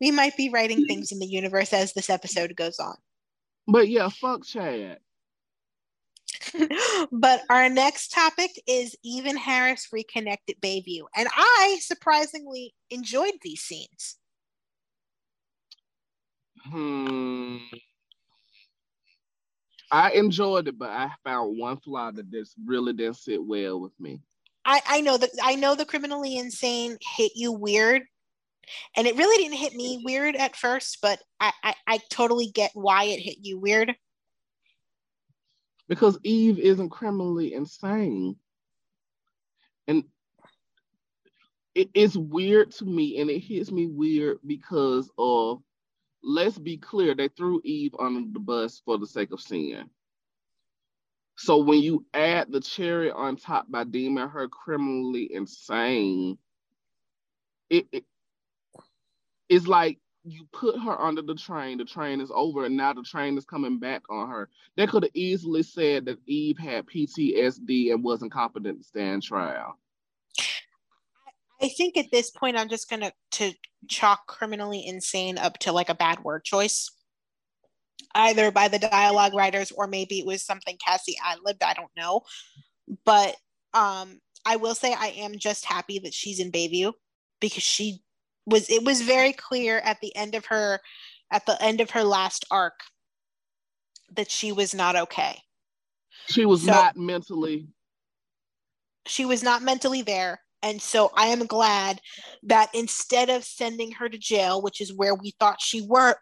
[0.00, 2.94] we might be writing things in the universe as this episode goes on.
[3.66, 4.98] But yeah, fuck Chad.
[7.12, 11.02] but our next topic is Eve and Harris reconnected Bayview.
[11.16, 14.16] And I surprisingly enjoyed these scenes.
[16.64, 17.58] Hmm.
[19.92, 23.92] I enjoyed it, but I found one flaw that just really didn't sit well with
[23.98, 24.20] me.
[24.64, 28.02] I, I know that I know the criminally insane hit you weird.
[28.96, 32.70] And it really didn't hit me weird at first, but I, I, I totally get
[32.74, 33.94] why it hit you weird.
[35.88, 38.36] Because Eve isn't criminally insane.
[39.88, 40.04] And
[41.74, 45.62] it is weird to me, and it hits me weird because of
[46.22, 49.88] let's be clear, they threw Eve under the bus for the sake of sin.
[51.36, 56.36] So when you add the cherry on top by deeming her criminally insane,
[57.70, 58.04] it, it
[59.50, 63.02] it's like you put her under the train, the train is over, and now the
[63.02, 64.48] train is coming back on her.
[64.76, 69.76] They could have easily said that Eve had PTSD and wasn't competent to stand trial.
[71.62, 73.52] I think at this point I'm just gonna to
[73.88, 76.90] chalk criminally insane up to like a bad word choice.
[78.14, 81.90] Either by the dialogue writers or maybe it was something Cassie ad libbed, I don't
[81.96, 82.22] know.
[83.04, 83.36] But
[83.74, 86.92] um I will say I am just happy that she's in Bayview
[87.40, 88.02] because she
[88.46, 90.80] was it was very clear at the end of her
[91.30, 92.80] at the end of her last arc
[94.16, 95.38] that she was not okay.
[96.26, 97.68] She was so, not mentally
[99.06, 102.00] she was not mentally there and so I am glad
[102.42, 106.16] that instead of sending her to jail, which is where we thought she were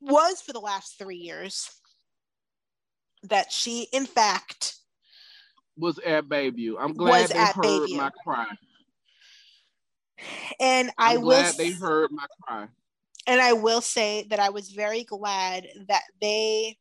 [0.00, 1.70] was for the last three years,
[3.22, 4.76] that she in fact
[5.76, 6.74] was at Bayview.
[6.78, 7.96] I'm glad they heard Bayview.
[7.96, 8.46] my cry.
[10.60, 12.68] And I'm I will they heard my cry.
[13.26, 16.78] And I will say that I was very glad that they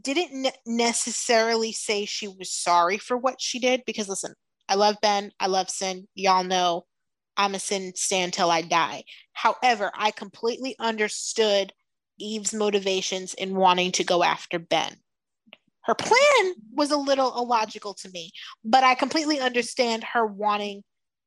[0.00, 4.34] didn't necessarily say she was sorry for what she did because listen,
[4.68, 5.30] I love Ben.
[5.38, 6.08] I love Sin.
[6.14, 6.86] Y'all know
[7.36, 9.04] I'm a Sin stand till I die.
[9.32, 11.72] However, I completely understood
[12.18, 14.96] Eve's motivations in wanting to go after Ben.
[15.82, 18.32] Her plan was a little illogical to me,
[18.64, 20.82] but I completely understand her wanting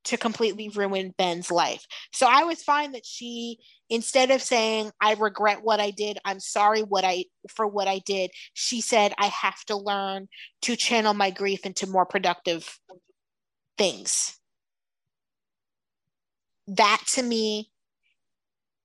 [0.06, 1.86] to completely ruin Ben's life.
[2.14, 3.60] So I was fine that she
[3.90, 8.00] instead of saying I regret what I did, I'm sorry what I for what I
[8.00, 10.28] did, she said I have to learn
[10.64, 12.80] to channel my grief into more productive
[13.78, 14.38] things.
[16.68, 17.72] That to me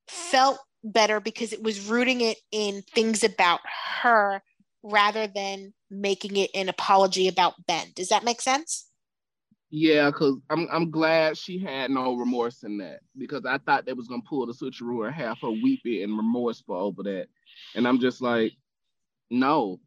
[0.09, 3.61] felt better because it was rooting it in things about
[4.03, 4.43] her
[4.83, 7.89] rather than making it an apology about Ben.
[7.95, 8.87] Does that make sense?
[9.77, 13.93] Yeah, because I'm I'm glad she had no remorse in that because I thought they
[13.93, 17.27] was gonna pull the switcheroo and have her weepy and remorseful over that.
[17.75, 18.53] And I'm just like,
[19.31, 19.81] no,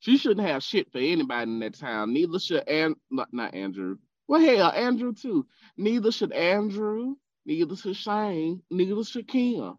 [0.00, 2.12] she shouldn't have shit for anybody in that town.
[2.12, 3.98] Neither should and not, not Andrew.
[4.26, 5.46] Well, hell, Andrew too.
[5.76, 7.14] Neither should Andrew.
[7.46, 8.64] Neither should Shane.
[8.68, 9.76] Neither should Kim.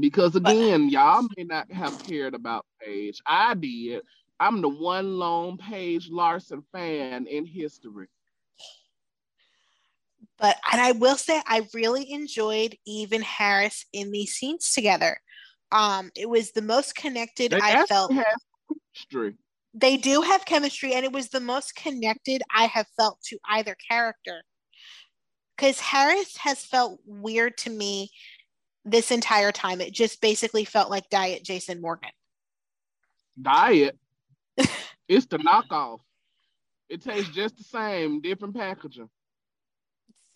[0.00, 3.20] Because again, y'all may not have cared about Paige.
[3.26, 4.00] I did.
[4.44, 8.08] I'm the one lone Paige Larson fan in history.
[10.38, 15.18] But and I will say I really enjoyed Eve and Harris in these scenes together.
[15.72, 18.10] Um, it was the most connected they I felt.
[18.10, 19.38] Chemistry.
[19.72, 23.74] They do have chemistry, and it was the most connected I have felt to either
[23.90, 24.42] character.
[25.56, 28.10] Because Harris has felt weird to me
[28.84, 29.80] this entire time.
[29.80, 32.10] It just basically felt like Diet Jason Morgan.
[33.40, 33.98] Diet?
[35.08, 35.98] It's the knockoff.
[36.88, 39.08] It tastes just the same, different packaging.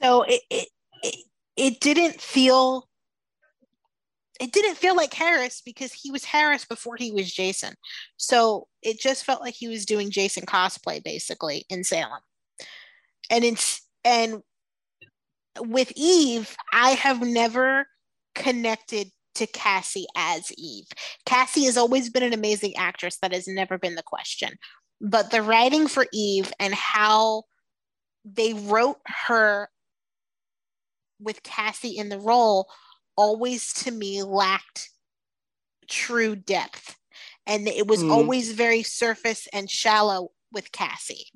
[0.01, 0.69] So it, it,
[1.03, 1.25] it,
[1.57, 2.89] it didn't feel
[4.41, 7.75] it didn't feel like Harris because he was Harris before he was Jason.
[8.17, 12.21] So it just felt like he was doing Jason cosplay basically in Salem.
[13.31, 14.43] And it's and
[15.59, 17.87] with Eve, I have never
[18.35, 20.87] connected to Cassie as Eve.
[21.27, 23.19] Cassie has always been an amazing actress.
[23.21, 24.55] That has never been the question.
[25.01, 27.45] But the writing for Eve and how
[28.25, 29.69] they wrote her
[31.21, 32.69] with Cassie in the role
[33.17, 34.91] always to me lacked
[35.89, 36.99] true depth
[37.49, 38.13] and it was mm.
[38.13, 41.29] always very surface and shallow with Cassie.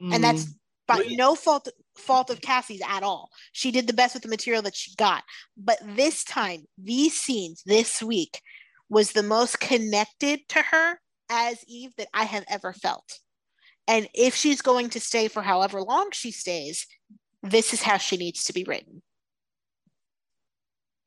[0.00, 0.14] Mm.
[0.14, 0.46] And that's
[0.86, 3.30] but no fault fault of Cassie's at all.
[3.52, 5.24] She did the best with the material that she got.
[5.56, 8.40] But this time, these scenes this week
[8.88, 13.20] was the most connected to her as Eve that I have ever felt.
[13.88, 16.86] And if she's going to stay for however long she stays,
[17.42, 19.02] this is how she needs to be written.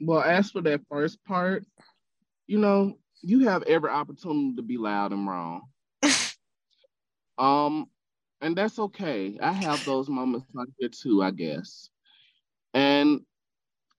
[0.02, 1.66] Well, as for that first part,
[2.48, 5.64] you know, you have every opportunity to be loud and wrong.
[7.38, 7.88] um,
[8.42, 9.38] and that's okay.
[9.42, 11.90] I have those moments like that too, I guess.
[12.74, 13.22] And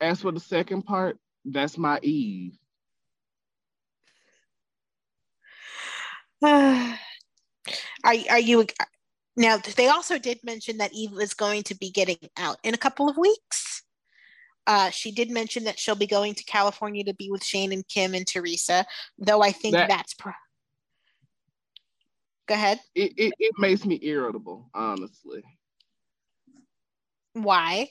[0.00, 2.56] as for the second part, that's my Eve.
[6.42, 6.94] are
[8.04, 8.66] are you
[9.36, 9.58] now?
[9.76, 13.08] They also did mention that Eve is going to be getting out in a couple
[13.10, 13.82] of weeks.
[14.66, 17.86] Uh, she did mention that she'll be going to California to be with Shane and
[17.88, 18.86] Kim and Theresa,
[19.18, 20.14] though I think that, that's.
[20.14, 20.32] Pro-
[22.50, 22.80] Go ahead.
[22.96, 25.44] It, it, it makes me irritable, honestly.
[27.34, 27.90] Why?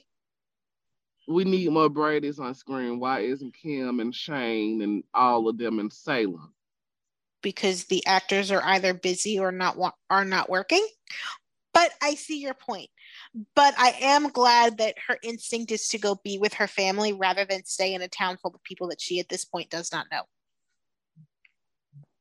[1.29, 2.99] We need more Brady's on screen.
[2.99, 6.53] Why isn't Kim and Shane and all of them in Salem?
[7.41, 9.77] Because the actors are either busy or not
[10.09, 10.85] are not working.
[11.73, 12.89] But I see your point.
[13.55, 17.45] but I am glad that her instinct is to go be with her family rather
[17.45, 20.07] than stay in a town full of people that she at this point does not
[20.11, 20.23] know.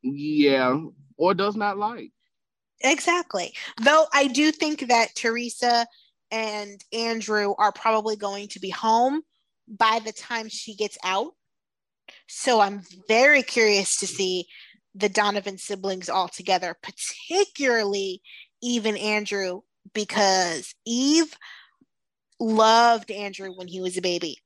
[0.02, 0.80] Yeah,
[1.16, 2.12] or does not like.
[2.80, 3.54] Exactly.
[3.82, 5.86] Though I do think that Theresa
[6.30, 9.22] and Andrew are probably going to be home
[9.66, 11.32] by the time she gets out.
[12.26, 14.46] So I'm very curious to see
[14.94, 18.22] the Donovan siblings all together, particularly
[18.62, 19.60] even Andrew,
[19.92, 21.36] because Eve
[22.40, 24.38] loved Andrew when he was a baby.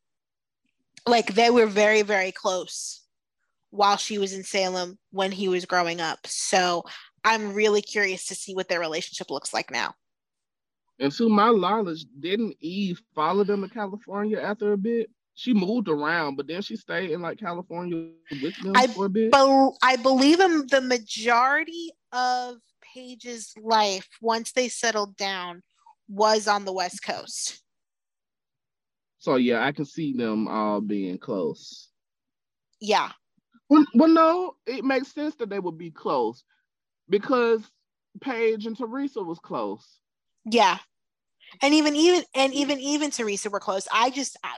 [1.06, 3.02] Like they were very, very close
[3.70, 6.26] while she was in Salem when he was growing up.
[6.26, 6.84] So
[7.24, 9.94] I'm really curious to see what their relationship looks like now.
[10.98, 15.10] And to my knowledge, didn't Eve follow them to California after a bit?
[15.34, 19.10] She moved around, but then she stayed in like California with them I for a
[19.10, 19.32] bit.
[19.32, 22.56] Be- I believe in the majority of
[22.94, 25.62] Paige's life, once they settled down,
[26.08, 27.62] was on the West Coast.
[29.18, 31.88] So yeah, I can see them all being close.
[32.80, 33.10] Yeah.
[33.70, 36.44] Well, well, no, it makes sense that they would be close
[37.12, 37.62] because
[38.20, 40.00] Paige and Theresa was close.
[40.44, 40.78] Yeah,
[41.60, 43.86] and even even and even even Theresa were close.
[43.92, 44.56] I just I,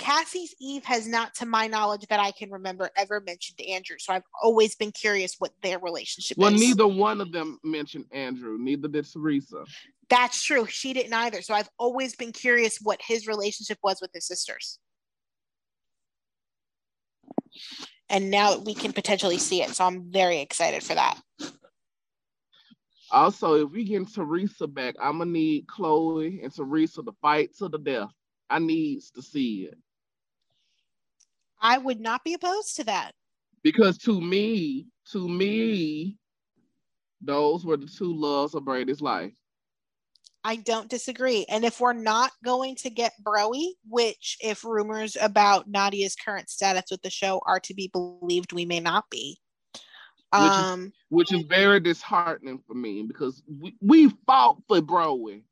[0.00, 3.96] Cassie's Eve has not, to my knowledge, that I can remember, ever mentioned Andrew.
[3.98, 6.58] So I've always been curious what their relationship well, is.
[6.58, 8.56] Well, neither one of them mentioned Andrew.
[8.58, 9.64] Neither did Theresa.
[10.08, 10.64] That's true.
[10.66, 11.42] She didn't either.
[11.42, 14.78] So I've always been curious what his relationship was with his sisters.
[18.10, 19.70] And now we can potentially see it.
[19.70, 21.18] So I'm very excited for that.
[23.12, 27.68] Also, if we get Theresa back, I'm gonna need Chloe and Theresa to fight to
[27.68, 28.10] the death.
[28.48, 29.78] I needs to see it.
[31.60, 33.12] I would not be opposed to that.
[33.62, 36.16] Because to me, to me,
[37.20, 39.34] those were the two loves of Brady's life.
[40.42, 41.44] I don't disagree.
[41.48, 46.84] And if we're not going to get Broy, which if rumors about Nadia's current status
[46.90, 49.38] with the show are to be believed, we may not be.
[50.32, 55.42] Which um is, which is very disheartening for me because we, we fought for Broy.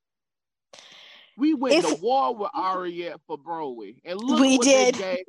[1.36, 3.96] We went if, to war with Ariette for Broy.
[4.04, 4.94] And look we what did.
[4.94, 5.24] they gave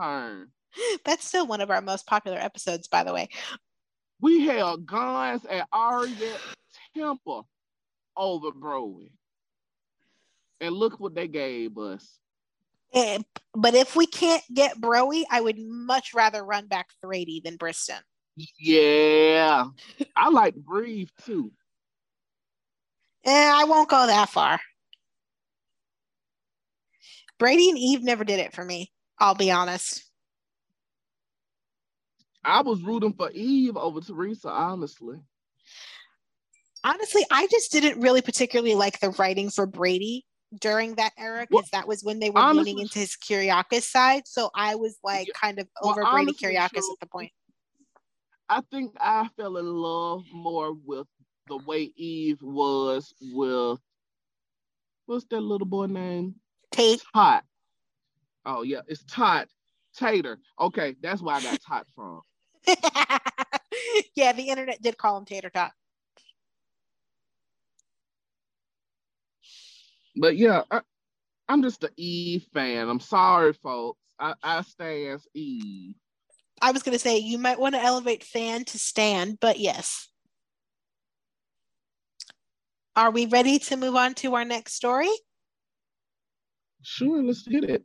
[0.00, 0.48] turn.
[1.04, 3.28] That's still one of our most popular episodes, by the way.
[4.20, 6.38] We held guns at Ariette
[6.96, 7.48] Temple
[8.16, 9.10] over Broy.
[10.60, 12.18] And look what they gave us.
[12.94, 17.56] And, but if we can't get Broy, I would much rather run back Thrady than
[17.56, 18.00] Bristen.
[18.58, 19.66] Yeah.
[20.14, 21.52] I like Breathe too.
[23.24, 24.60] Eh, I won't go that far.
[27.38, 28.92] Brady and Eve never did it for me.
[29.18, 30.04] I'll be honest.
[32.44, 35.18] I was rooting for Eve over Theresa, honestly.
[36.84, 40.24] Honestly, I just didn't really particularly like the writing for Brady
[40.60, 44.22] during that era because that was when they were honestly, leaning into his Kiriakis side.
[44.26, 47.30] So I was like kind of over well, Brady Kiriakis at the point.
[48.48, 51.06] I think I fell in love more with
[51.48, 53.78] the way Eve was with
[55.06, 56.34] what's that little boy name?
[56.70, 57.02] Tate.
[57.14, 57.44] Hot.
[58.44, 59.48] Oh yeah, it's Tot
[59.96, 60.38] Tater.
[60.60, 62.20] Okay, that's where I got Tot from.
[64.16, 65.72] yeah, the internet did call him Tater Tot.
[70.16, 70.80] But yeah, I,
[71.48, 72.88] am just an Eve fan.
[72.88, 73.98] I'm sorry, folks.
[74.18, 75.94] I, I stand Eve.
[76.60, 80.08] I was going to say you might want to elevate fan to stand, but yes.
[82.94, 85.10] Are we ready to move on to our next story?
[86.82, 87.84] Sure, let's hit it.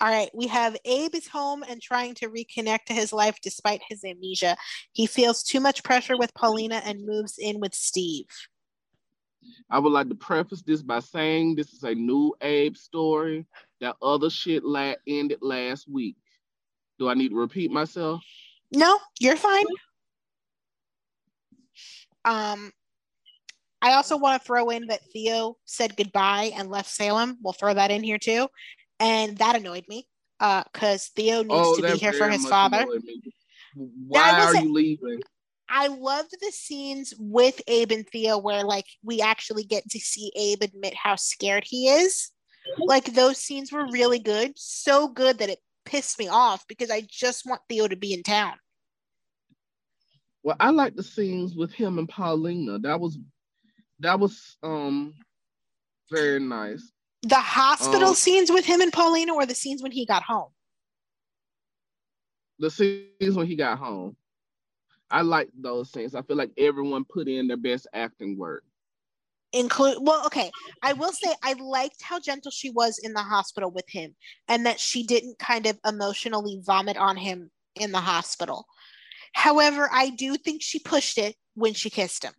[0.00, 3.82] All right, we have Abe is home and trying to reconnect to his life despite
[3.88, 4.56] his amnesia.
[4.92, 8.26] He feels too much pressure with Paulina and moves in with Steve.
[9.70, 13.46] I would like to preface this by saying this is a new Abe story.
[13.80, 16.16] That other shit la- ended last week.
[16.98, 18.22] Do I need to repeat myself?
[18.72, 19.64] No, you're fine.
[22.24, 22.70] Um,
[23.80, 27.38] I also want to throw in that Theo said goodbye and left Salem.
[27.42, 28.46] We'll throw that in here too
[29.02, 30.06] and that annoyed me
[30.38, 32.86] because uh, Theo needs oh, to be here for his father.
[33.74, 35.20] Why are you leaving?
[35.68, 40.32] I loved the scenes with Abe and Theo where like we actually get to see
[40.36, 42.30] Abe admit how scared he is.
[42.78, 47.02] Like those scenes were really good, so good that it pissed me off because I
[47.08, 48.54] just want Theo to be in town.
[50.42, 52.78] Well, I like the scenes with him and Paulina.
[52.78, 53.18] That was
[54.00, 55.14] that was um
[56.10, 56.92] very nice.
[57.22, 60.50] The hospital um, scenes with him and Paulina or the scenes when he got home?
[62.58, 64.16] The scenes when he got home.
[65.12, 66.14] I like those things.
[66.14, 68.64] I feel like everyone put in their best acting work.
[69.52, 70.50] include well okay
[70.82, 74.14] i will say i liked how gentle she was in the hospital with him
[74.48, 78.64] and that she didn't kind of emotionally vomit on him in the hospital
[79.34, 82.32] however i do think she pushed it when she kissed him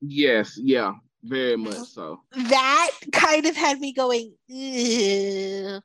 [0.00, 0.92] yes yeah
[1.24, 1.64] very mm-hmm.
[1.64, 5.82] much so that kind of had me going Ugh.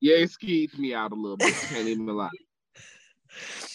[0.00, 2.30] yeah it skeeved me out a little bit can't even lie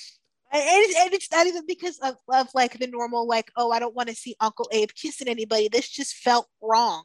[0.51, 3.95] and, and it's not even because of, of like the normal like oh i don't
[3.95, 5.69] want to see uncle abe kissing anybody.
[5.69, 7.03] This just felt wrong.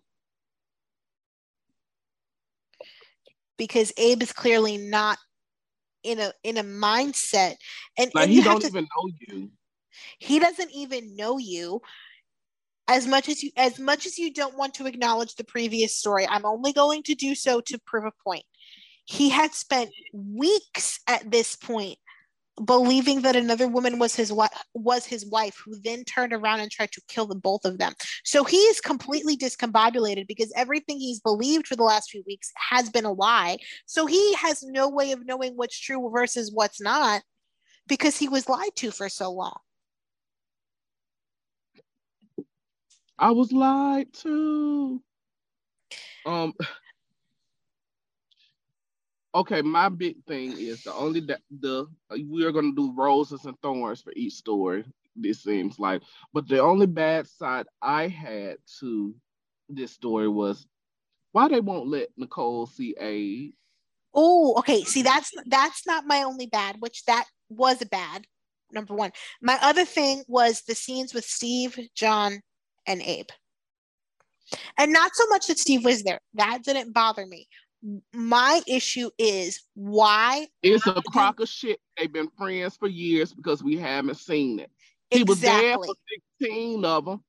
[3.57, 5.19] Because abe is clearly not
[6.03, 7.57] in a in a mindset.
[7.99, 9.51] And, like and he don't to, even know you.
[10.19, 11.81] He doesn't even know you.
[12.89, 16.27] As much as you as much as you don't want to acknowledge the previous story
[16.29, 18.45] i'm only going to do so to prove a point.
[19.07, 21.99] He had spent weeks at this point
[22.63, 26.71] believing that another woman was his wife was his wife who then turned around and
[26.71, 27.93] tried to kill the both of them.
[28.25, 32.91] So he is completely discombobulated because everything he's believed for the last few weeks has
[32.91, 33.59] been a lie.
[33.87, 37.23] So he has no way of knowing what's true versus what's not
[37.89, 39.59] because he was lied to for so long.
[43.19, 45.03] I was lied to.
[46.27, 46.55] Um
[49.35, 53.45] okay, my big thing is the only that the uh, we are gonna do roses
[53.45, 54.85] and thorns for each story.
[55.17, 59.15] This seems like, but the only bad side I had to
[59.69, 60.67] this story was
[61.33, 63.53] why they won't let Nicole see a.
[64.15, 64.85] Oh, okay.
[64.85, 68.25] See, that's that's not my only bad, which that was a bad
[68.73, 69.13] number one.
[69.43, 72.41] My other thing was the scenes with Steve, John,
[72.87, 73.29] and Abe.
[74.77, 76.21] And not so much that Steve was there.
[76.35, 77.49] That didn't bother me
[78.13, 81.81] my issue is why it's a crock of shit.
[81.97, 84.71] They've been friends for years because we haven't seen it.
[85.11, 85.27] He exactly.
[85.29, 85.95] was there for
[86.41, 87.25] 16 of them.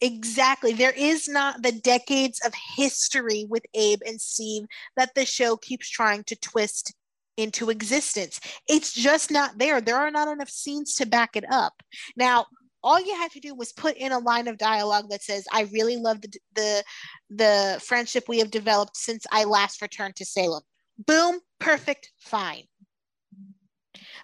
[0.00, 0.72] Exactly.
[0.72, 4.66] There is not the decades of history with Abe and Steve
[4.96, 6.94] that the show keeps trying to twist
[7.36, 8.40] into existence.
[8.68, 9.80] It's just not there.
[9.80, 11.82] There are not enough scenes to back it up.
[12.16, 12.46] Now,
[12.82, 15.62] all you had to do was put in a line of dialogue that says i
[15.72, 16.84] really love the the,
[17.30, 20.62] the friendship we have developed since i last returned to salem.
[21.06, 22.64] Boom perfect fine.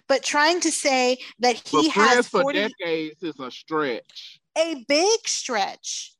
[0.07, 4.39] But trying to say that he has 40, for decades is a stretch.
[4.57, 6.13] A big stretch.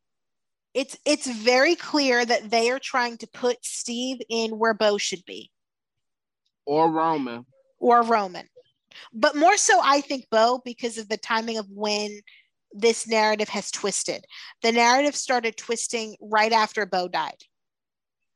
[0.73, 5.23] It's it's very clear that they are trying to put steve in where bo should
[5.25, 5.51] be.
[6.65, 7.45] Or roman.
[7.79, 8.47] Or roman
[9.13, 12.19] but more so i think bo because of the timing of when
[12.75, 14.25] this narrative has twisted.
[14.61, 17.37] The narrative started twisting right after bo died.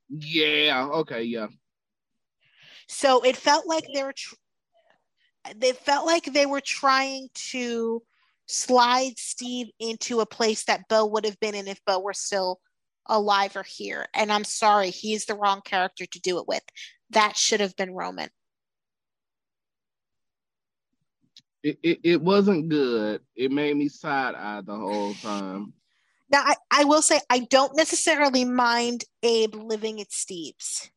[0.10, 1.48] Yeah okay yeah.
[2.88, 4.36] So it felt like they were tr-
[5.56, 8.02] they felt like they were trying to
[8.48, 12.60] slide steve into a place that bo would have been in if bo were still
[13.08, 14.08] alive or here.
[14.16, 16.64] And i'm sorry he's the wrong character to do it with.
[17.12, 18.30] That should have been roman
[21.64, 23.22] it, it, it wasn't good.
[23.36, 25.74] It made me side eye the whole time.
[26.32, 30.92] Now, I, I will say I don't necessarily mind Abe living at Steve's.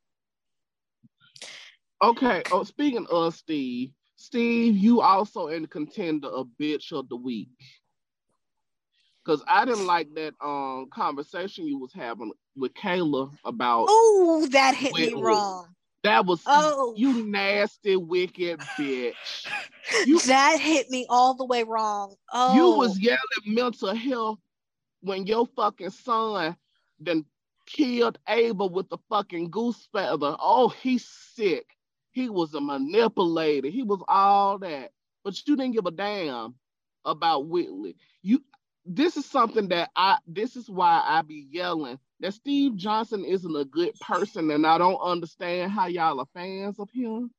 [2.03, 2.43] Okay.
[2.51, 7.49] Oh, speaking of Steve, Steve, you also in contender of bitch of the week.
[9.25, 13.87] Cause I didn't like that um conversation you was having with Kayla about.
[13.89, 15.69] Oh, that hit me wrong.
[16.05, 19.49] That was oh you nasty wicked bitch.
[20.05, 22.17] You, that hit me all the way wrong.
[22.33, 24.39] Oh you was yelling mental health
[25.03, 26.57] when your fucking son
[27.01, 27.25] then
[27.67, 30.37] killed Abel with the fucking goose feather.
[30.41, 31.67] Oh, he's sick.
[32.13, 33.69] He was a manipulator.
[33.69, 34.93] He was all that.
[35.25, 36.55] But you didn't give a damn
[37.05, 37.97] about Whitley.
[38.23, 38.43] You
[38.87, 43.57] this is something that I this is why I be yelling that Steve Johnson isn't
[43.57, 47.31] a good person, and I don't understand how y'all are fans of him.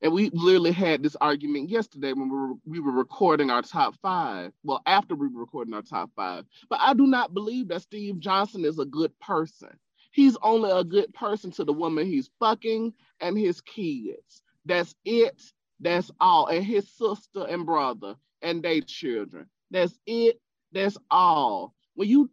[0.00, 3.94] And we literally had this argument yesterday when we were, we were recording our top
[4.02, 4.52] five.
[4.64, 6.44] Well, after we were recording our top five.
[6.70, 9.70] But I do not believe that Steve Johnson is a good person.
[10.12, 14.42] He's only a good person to the woman he's fucking and his kids.
[14.64, 15.40] That's it.
[15.80, 16.46] That's all.
[16.46, 19.46] And his sister and brother and their children.
[19.70, 20.40] That's it.
[20.72, 21.74] That's all.
[21.94, 22.30] When you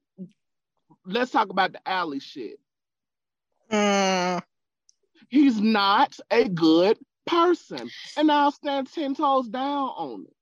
[1.10, 2.60] let's talk about the alley shit.
[3.72, 4.42] Mm.
[5.30, 6.98] He's not a good
[7.28, 7.90] person.
[8.18, 10.34] And I'll stand 10 toes down on it.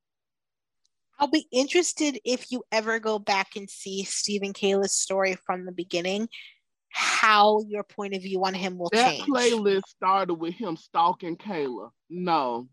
[1.19, 5.71] I'll be interested if you ever go back and see Stephen Kayla's story from the
[5.71, 6.29] beginning,
[6.89, 9.25] how your point of view on him will that change.
[9.25, 11.89] That playlist started with him stalking Kayla.
[12.09, 12.69] No.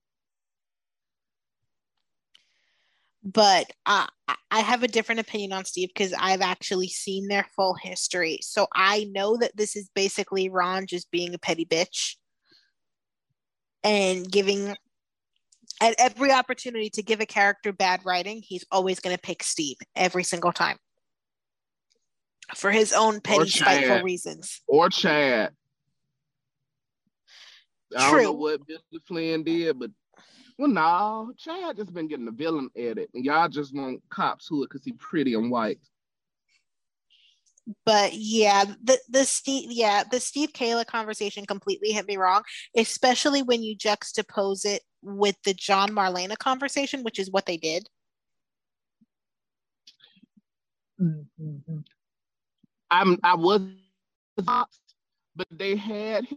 [3.25, 4.07] But uh,
[4.51, 8.39] I have a different opinion on Steve because I've actually seen their full history.
[8.43, 12.17] So I know that this is basically Ron just being a petty bitch
[13.83, 14.77] and giving
[15.81, 19.77] at every opportunity to give a character bad writing, he's always going to pick Steve
[19.97, 20.77] every single time
[22.55, 24.61] for his own petty, spiteful reasons.
[24.67, 25.51] Or Chad.
[27.91, 28.01] True.
[28.01, 29.91] I don't know what Billy Flynn did, but
[30.59, 34.63] well, no, Chad just been getting the villain edit, and y'all just want cops who
[34.63, 35.79] it because he pretty and white.
[37.85, 42.43] But yeah, the the Steve yeah the Steve Kayla conversation completely hit me wrong,
[42.77, 47.89] especially when you juxtapose it with the John Marlena conversation, which is what they did.
[52.91, 53.63] I'm I was,
[54.37, 56.29] but they had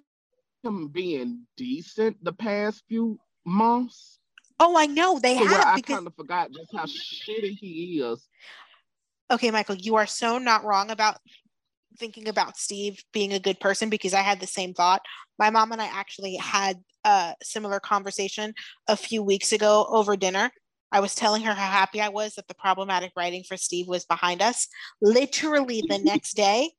[0.64, 4.20] him being decent the past few months.
[4.60, 5.66] Oh, I know they have.
[5.66, 5.96] I because...
[5.96, 8.28] kind of forgot just how shitty he is.
[9.32, 11.18] Okay, Michael, you are so not wrong about
[11.98, 15.02] thinking about Steve being a good person because I had the same thought.
[15.40, 18.54] My mom and I actually had a similar conversation
[18.88, 20.52] a few weeks ago over dinner.
[20.92, 24.06] I was telling her how happy I was that the problematic writing for Steve was
[24.06, 24.68] behind us.
[25.02, 26.72] Literally the next day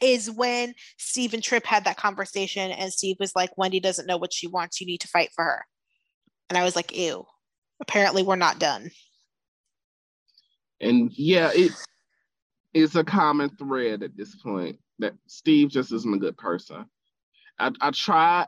[0.00, 4.16] is when Steve and Tripp had that conversation, and Steve was like, Wendy doesn't know
[4.16, 4.80] what she wants.
[4.80, 5.64] You need to fight for her.
[6.48, 7.24] And I was like, ew,
[7.80, 8.90] apparently we're not done.
[10.80, 11.72] And yeah, it
[12.72, 16.86] is a common thread at this point that Steve just isn't a good person.
[17.58, 18.46] I, I try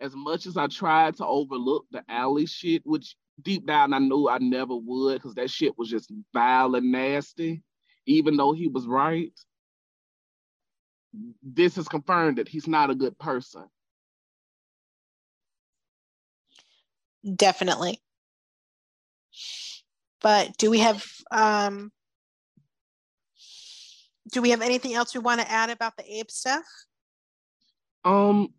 [0.00, 4.28] as much as I tried to overlook the alley shit, which deep down I knew
[4.28, 7.62] I never would because that shit was just vile and nasty,
[8.06, 9.32] even though he was right.
[11.42, 13.64] This has confirmed that he's not a good person.
[17.36, 18.00] Definitely.
[20.20, 21.92] But do we have um
[24.32, 26.64] do we have anything else we want to add about the Abe stuff?
[28.04, 28.52] Um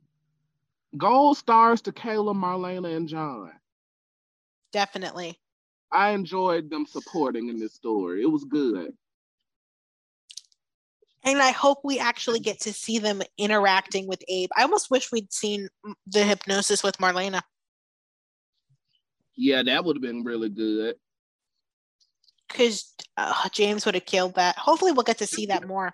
[0.98, 3.52] gold stars to Kayla, Marlena, and John.
[4.72, 5.40] Definitely.
[5.92, 8.22] I enjoyed them supporting in this story.
[8.22, 8.94] It was good.
[11.26, 14.50] And I hope we actually get to see them interacting with Abe.
[14.56, 15.68] I almost wish we'd seen
[16.06, 17.42] the hypnosis with Marlena.
[19.36, 20.96] Yeah, that would have been really good.
[22.48, 24.56] Because uh, James would have killed that.
[24.58, 25.94] Hopefully, we'll get to see that more.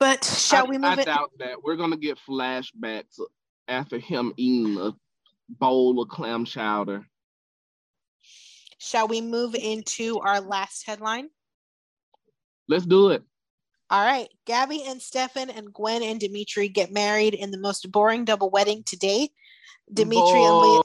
[0.00, 1.04] But shall I, we move I it?
[1.04, 1.62] doubt that.
[1.62, 3.20] We're going to get flashbacks
[3.68, 4.92] after him eating a
[5.48, 7.06] bowl of clam chowder.
[8.78, 11.28] Shall we move into our last headline?
[12.68, 13.22] Let's do it.
[13.90, 14.28] All right.
[14.46, 18.82] Gabi and Stefan and Gwen and Dimitri get married in the most boring double wedding
[18.86, 19.32] to date.
[19.92, 20.82] Dimitri and Leo.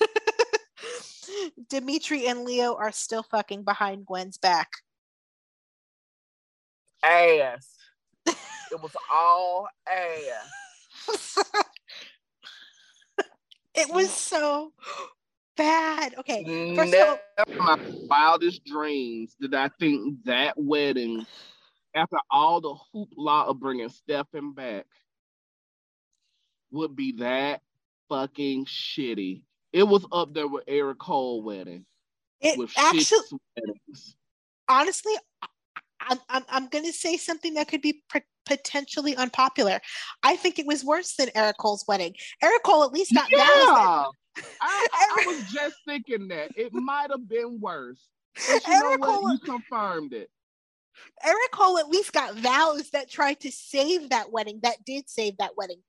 [1.68, 4.68] Dimitri and Leo are still fucking behind Gwen's back.
[7.02, 7.74] Ass.
[8.26, 11.38] it was all ass.
[13.74, 14.72] it was so
[15.56, 16.14] bad.
[16.18, 16.74] Okay.
[16.74, 17.78] First Never of all, my
[18.08, 21.26] wildest dreams did I think that wedding,
[21.94, 24.86] after all the hoopla of bringing Stefan back,
[26.70, 27.60] would be that
[28.08, 29.42] fucking shitty.
[29.72, 31.86] It was up there with Ericole wedding.
[32.40, 33.38] It actually,
[34.68, 35.12] honestly,
[36.00, 38.02] I'm, I'm, I'm going to say something that could be
[38.46, 39.80] potentially unpopular.
[40.22, 42.14] I think it was worse than Ericole's wedding.
[42.42, 44.04] Ericole at least got yeah.
[44.60, 48.08] I, I, was just thinking that it might have been worse.
[48.66, 49.02] Eric?
[49.02, 50.30] Cole, you confirmed it.
[51.24, 55.56] Ericole at least got vows that tried to save that wedding, that did save that
[55.56, 55.80] wedding.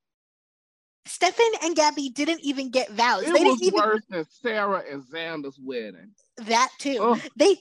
[1.05, 3.23] Stefan and Gabi didn't even get vows.
[3.23, 3.79] It they was didn't even...
[3.79, 6.11] worse than Sarah and Xander's wedding.
[6.37, 6.97] That too.
[6.99, 7.21] Oh.
[7.35, 7.55] They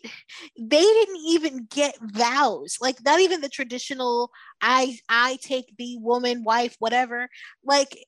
[0.59, 2.79] they didn't even get vows.
[2.81, 7.29] Like not even the traditional I I take the woman, wife, whatever.
[7.65, 7.99] Like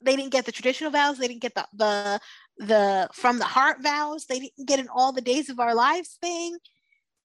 [0.00, 1.18] they didn't get the traditional vows.
[1.18, 2.20] They didn't get the the
[2.58, 4.26] the from the heart vows.
[4.26, 6.56] They didn't get an all the days of our lives thing.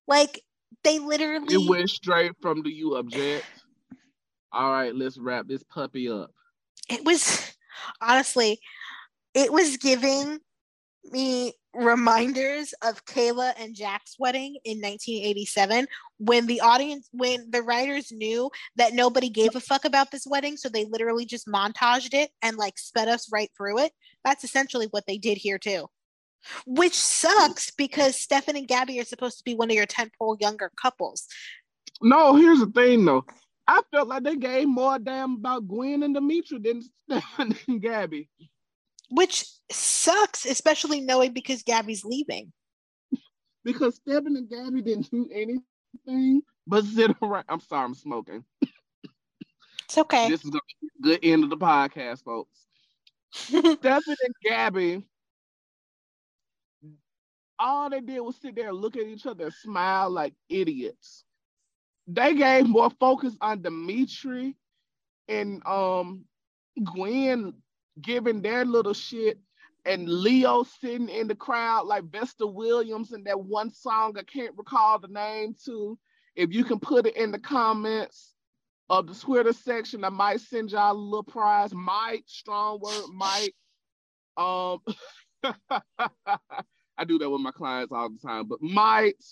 [0.08, 0.42] Like
[0.84, 3.46] they literally It went straight from the you object?
[4.52, 6.32] All right, let's wrap this puppy up
[6.90, 7.56] it was
[8.02, 8.60] honestly,
[9.34, 10.40] it was giving
[11.06, 15.88] me reminders of Kayla and Jack's wedding in 1987
[16.20, 20.56] when the audience when the writers knew that nobody gave a fuck about this wedding
[20.56, 23.92] so they literally just montaged it and like sped us right through it.
[24.24, 25.88] That's essentially what they did here too.
[26.66, 30.72] Which sucks because Stefan and Gabi are supposed to be one of your tentpole younger
[30.80, 31.26] couples.
[32.02, 33.26] No here's the thing though.
[33.68, 38.28] I felt like they gave more damn about Gwen and Dimitri than Stefan and Gabi.
[39.14, 42.52] Which sucks, especially knowing because Gabi's leaving.
[43.64, 47.46] Because Stephen and Gabi didn't do anything but sit around.
[47.48, 48.44] I'm sorry, I'm smoking.
[49.86, 50.30] It's okay.
[50.30, 52.66] This is gonna be a good end of the podcast, folks.
[53.34, 55.04] Stephen and Gabi,
[57.60, 61.24] all they did was sit there and look at each other and smile like idiots.
[62.08, 64.56] They gave more focus on Dimitri
[65.28, 66.26] and um
[66.84, 67.54] Gwen
[68.02, 69.40] giving their little shit
[69.86, 74.58] and Leo sitting in the crowd like Vesta Williams in that one song I can't
[74.58, 75.98] recall the name to.
[76.36, 78.34] If you can put it in the comments
[78.90, 81.74] of the Twitter section, I might send y'all a little prize.
[81.74, 83.54] Mike, strong word, Mike.
[84.38, 84.80] Um,
[86.98, 89.24] I do that with my clients all the time, but might.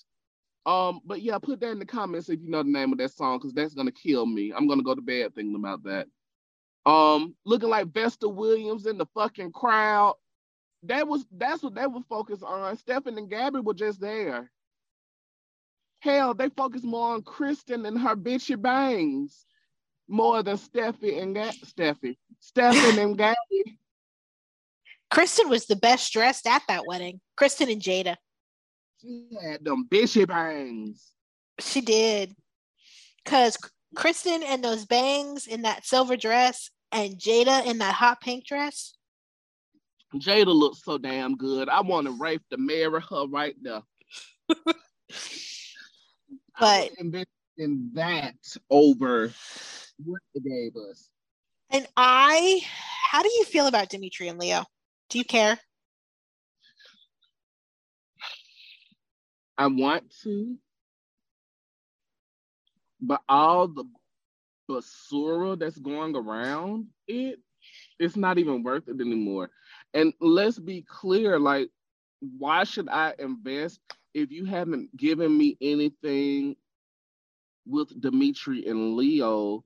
[0.66, 3.12] Um, but yeah, put that in the comments if you know the name of that
[3.12, 4.54] song, because that's gonna kill me.
[4.56, 6.08] I'm gonna go to bed thinking about that.
[6.86, 10.16] Um, looking like Vesta Williams in the fucking crowd.
[10.84, 12.76] That was that's what they were focused on.
[12.78, 14.52] Stephen and Gabi were just there.
[16.00, 19.46] Hell, they focused more on Kristen and her bitchy bangs
[20.08, 22.18] more than Steffi and Ga- Steffi.
[22.40, 23.78] Stephen and Gabi.
[25.12, 27.20] Kristen was the best dressed at that wedding.
[27.36, 28.16] Kristen and Jada.
[29.02, 31.12] She had them bitchy bangs.
[31.60, 32.34] She did.
[33.26, 33.58] Cause
[33.96, 38.94] Kristen and those bangs in that silver dress and Jada in that hot pink dress.
[40.16, 41.70] Jada looks so damn good.
[41.70, 43.84] I want to rape to marry her right now.
[46.60, 46.92] But
[47.58, 48.36] in that
[48.70, 49.34] over
[50.04, 51.10] what they gave us.
[51.72, 52.62] and I
[53.10, 54.64] how do you feel about Dimitri and Leo?
[55.10, 55.60] Do you care?
[59.58, 60.56] I want to,
[63.02, 63.86] but all the
[64.70, 67.40] basura that's going around it,
[68.00, 69.50] it's not even worth it anymore.
[69.94, 71.70] And let's be clear, like,
[72.38, 73.80] why should I invest
[74.14, 76.56] if you haven't given me anything
[77.66, 79.64] with Dimitri and Leo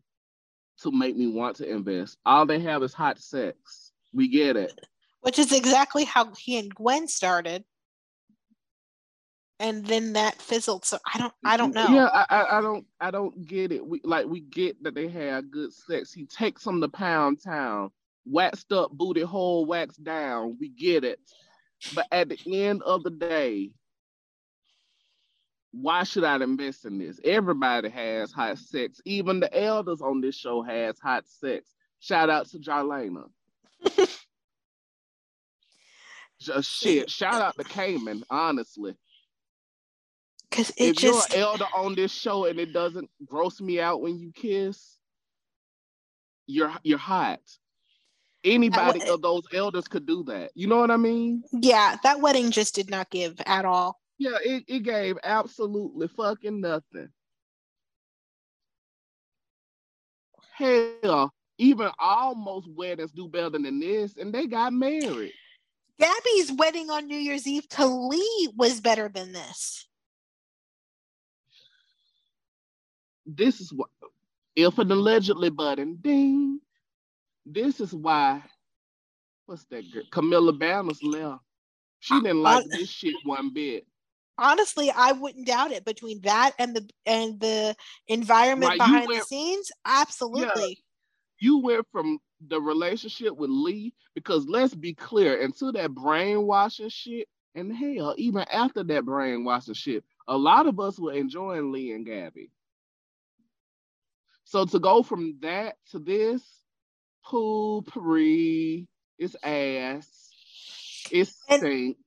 [0.81, 2.17] to make me want to invest?
[2.25, 3.91] All they have is hot sex.
[4.13, 4.79] We get it.
[5.21, 7.63] Which is exactly how he and Gwen started.
[9.59, 10.83] And then that fizzled.
[10.83, 11.87] So I don't I don't know.
[11.89, 13.85] Yeah, I, I, don't I don't get it.
[13.85, 16.11] We like we get that they had good sex.
[16.11, 17.91] He takes them to Pound Town,
[18.25, 20.57] waxed up booty hole, waxed down.
[20.59, 21.19] We get it.
[21.93, 23.71] But at the end of the day,
[25.71, 27.19] why should I invest in this?
[27.23, 29.01] Everybody has hot sex.
[29.05, 31.69] Even the elders on this show has hot sex.
[31.99, 33.25] Shout out to Jarlena.
[36.39, 37.09] Just shit.
[37.09, 38.95] Shout out to Cayman, honestly.
[40.55, 43.81] Because it if just you're an elder on this show and it doesn't gross me
[43.81, 44.97] out when you kiss,
[46.47, 47.41] you're you're hot.
[48.41, 50.51] Anybody of uh, those elders could do that.
[50.55, 51.43] You know what I mean?
[51.51, 53.99] yeah, that wedding just did not give at all.
[54.17, 57.09] Yeah, it, it gave absolutely fucking nothing.
[60.53, 65.33] Hell, even almost weddings do better than this, and they got married.
[65.99, 69.85] Gabi's wedding on New Year's Eve to Li was better than this.
[73.25, 73.89] This is what
[74.55, 76.59] if an allegedly button ding.
[77.45, 78.41] This is why
[79.45, 80.03] what's that girl?
[80.11, 81.41] Camila Banus left.
[81.99, 83.85] She didn't like this shit one bit.
[84.37, 85.85] Honestly, I wouldn't doubt it.
[85.85, 87.75] Between that and the and the
[88.07, 90.83] environment Right, behind the scenes, absolutely.
[91.39, 97.27] You went from the relationship with Li because let's be clear, into that brainwashing shit,
[97.55, 102.05] and hell, even after that brainwashing shit, a lot of us were enjoying Li and
[102.05, 102.49] Gabi.
[104.45, 106.41] So to go from that to this,
[107.25, 108.87] poo, pre,
[109.17, 110.29] it's ass,
[111.11, 111.97] it's And- stink.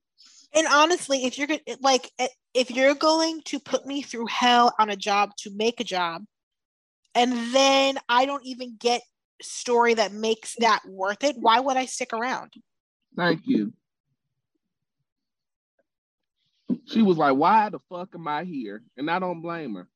[0.51, 4.73] And honestly, if you're gonna like, eh, if you're going to put me through hell
[4.79, 6.23] on a job to make a job,
[7.13, 9.03] and then I don't even get
[9.41, 12.53] story that makes that worth it, why would I stick around?
[13.15, 13.73] Thank you.
[16.85, 19.87] She was like, "Why the fuck am I here?" And I don't blame her.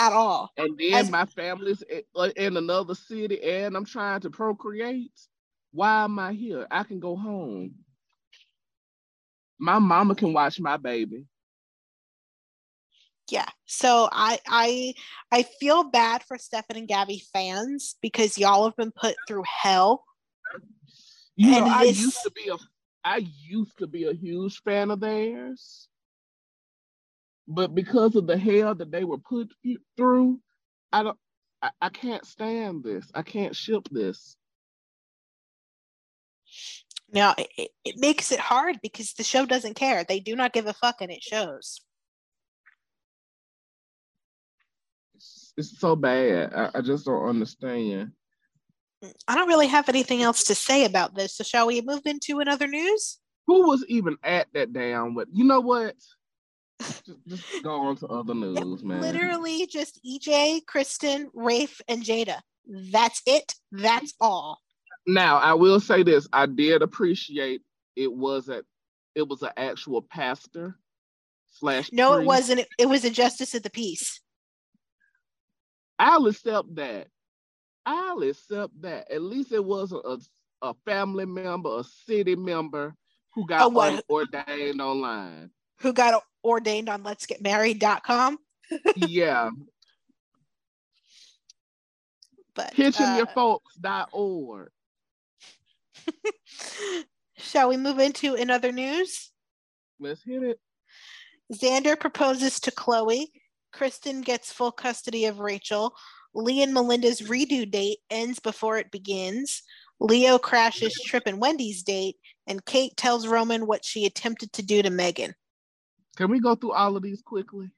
[0.00, 0.50] At all.
[0.56, 1.84] And then As- my family's
[2.16, 5.12] uh, in another city, and I'm trying to procreate.
[5.72, 6.66] Why am I here?
[6.70, 7.74] I can go home.
[9.58, 11.26] My mama can watch my baby.
[13.30, 13.46] Yeah.
[13.66, 14.94] So I I
[15.30, 20.02] I feel bad for Stefan and Gabi fans because y'all have been put through hell.
[21.36, 22.56] You know, I used to be a,
[23.04, 25.88] I used to be a huge fan of theirs,
[27.50, 29.52] but because of the hell that they were put
[29.96, 30.40] through,
[30.92, 31.18] I don't,
[31.60, 33.10] I, I can't stand this.
[33.12, 34.36] I can't ship this.
[37.12, 40.04] Now it, it makes it hard because the show doesn't care.
[40.04, 41.80] They do not give a fuck, and it shows.
[45.16, 46.54] It's, it's so bad.
[46.54, 48.12] I, I just don't understand.
[49.26, 51.34] I don't really have anything else to say about this.
[51.34, 53.18] So shall we move into another news?
[53.48, 55.14] Who was even at that damn?
[55.16, 55.96] But you know what?
[56.80, 59.00] Just, just go on to other news, man.
[59.00, 62.40] Literally just EJ, Kristen, Rafe, and Jada.
[62.66, 63.54] That's it.
[63.72, 64.58] That's all.
[65.06, 67.62] Now I will say this: I did appreciate
[67.96, 68.62] it was a
[69.14, 70.78] it was an actual pastor
[71.52, 71.90] slash.
[71.92, 72.22] No, priest.
[72.22, 72.66] it wasn't.
[72.78, 74.20] It was a justice of the peace.
[75.98, 77.08] I'll accept that.
[77.84, 79.10] I'll accept that.
[79.10, 80.18] At least it was a,
[80.62, 82.94] a family member, a city member
[83.34, 85.50] who got Oh, ordained online.
[85.80, 88.38] Who got ordained on Let's Get Married.com.
[88.96, 89.50] yeah,
[92.54, 94.68] But uh, kitchenyourfolks.org.
[97.38, 99.30] shall we move into another news?
[99.98, 100.60] Let's hit it.
[101.52, 103.32] Xander proposes to Chloe.
[103.72, 105.94] Kristen gets full custody of Rachel.
[106.34, 109.62] Li and Melinda's redo date ends before it begins.
[109.98, 112.16] Leo crashes Tripp and Wendy's date,
[112.46, 115.34] and Kate tells Roman what she attempted to do to Megan.
[116.16, 117.70] Can we go through all of these quickly?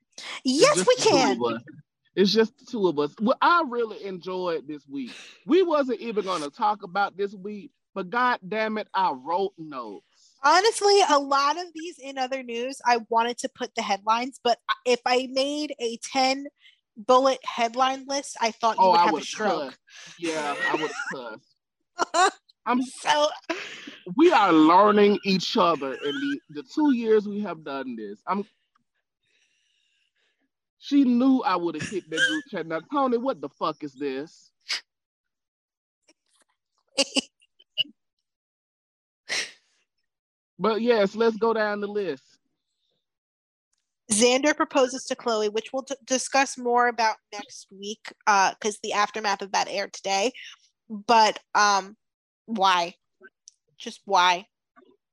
[0.44, 1.38] Yes, we can.
[2.14, 3.14] It's just the two of us.
[3.20, 5.12] Well, I really enjoyed this week.
[5.46, 9.52] We wasn't even going to talk about this week, but god damn it, I wrote
[9.56, 10.04] notes.
[10.44, 14.58] Honestly, a lot of these in other news, I wanted to put the headlines, but
[14.84, 16.46] if I made a 10
[16.96, 19.70] bullet headline list, I thought you Oh, would have a stroke.
[19.70, 19.78] cuss.
[20.18, 22.30] Yeah, I would cuss.
[22.66, 23.28] I'm so
[24.16, 28.20] we are learning each other in the, the two years we have done this.
[28.26, 28.44] I'm
[30.78, 32.66] she knew I would have hit that group chat.
[32.66, 34.50] Now, Tony, what the fuck is this?
[40.58, 42.24] But yes, let's go down the list.
[44.12, 49.42] Xander proposes to Chloe, which we'll d- discuss more about next week because the aftermath
[49.42, 50.32] of that aired today.
[50.90, 51.96] But um,
[52.56, 52.94] why?
[53.78, 54.46] Just why?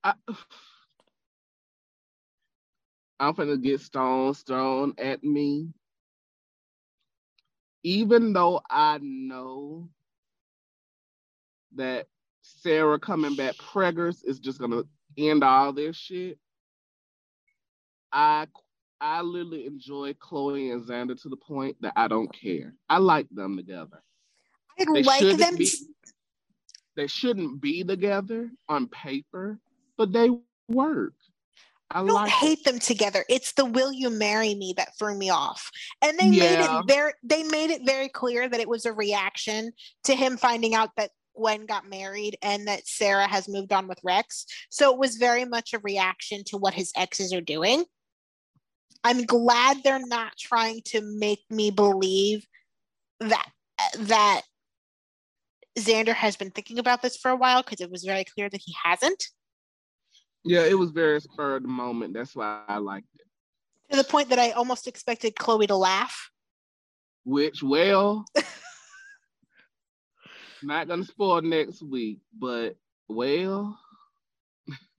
[0.03, 0.13] I,
[3.19, 5.73] I'm gonna get stones thrown at me.
[7.83, 9.89] Even though I know
[11.75, 12.07] that
[12.41, 14.83] Sarah coming back preggers is just gonna
[15.17, 16.37] end all this shit.
[18.11, 18.47] I
[19.01, 22.73] I literally enjoy Chloe and Xander to the point that I don't care.
[22.89, 24.01] I like them together.
[24.79, 25.55] I They like them.
[25.57, 25.71] be
[26.99, 29.57] they shouldn't be together on paper,
[29.97, 30.29] but they
[30.67, 31.13] work.
[31.89, 33.23] I I don't like hate them together.
[33.29, 35.71] It's the "Will you marry me" that threw me off,
[36.01, 37.13] and they made it very.
[37.23, 39.71] They made it very clear that it was a reaction
[40.03, 43.99] to him finding out that Gwen got married and that Sarah has moved on with
[44.03, 44.45] Rex.
[44.69, 47.85] So it was very much a reaction to what his exes are doing.
[49.05, 52.45] I'm glad they're not trying to make me believe
[53.21, 53.49] that
[53.97, 54.41] that
[55.85, 58.61] Xander has been thinking about this for a while because it was very clear that
[58.63, 59.23] he hasn't.
[60.43, 62.13] Yeah, it was very spur of the moment.
[62.13, 63.25] That's why I liked it.
[63.91, 66.29] To the point that I almost expected Chloe to laugh.
[67.25, 68.25] Which, well,
[70.63, 72.75] not gonna spoil next week, but
[73.07, 73.77] well,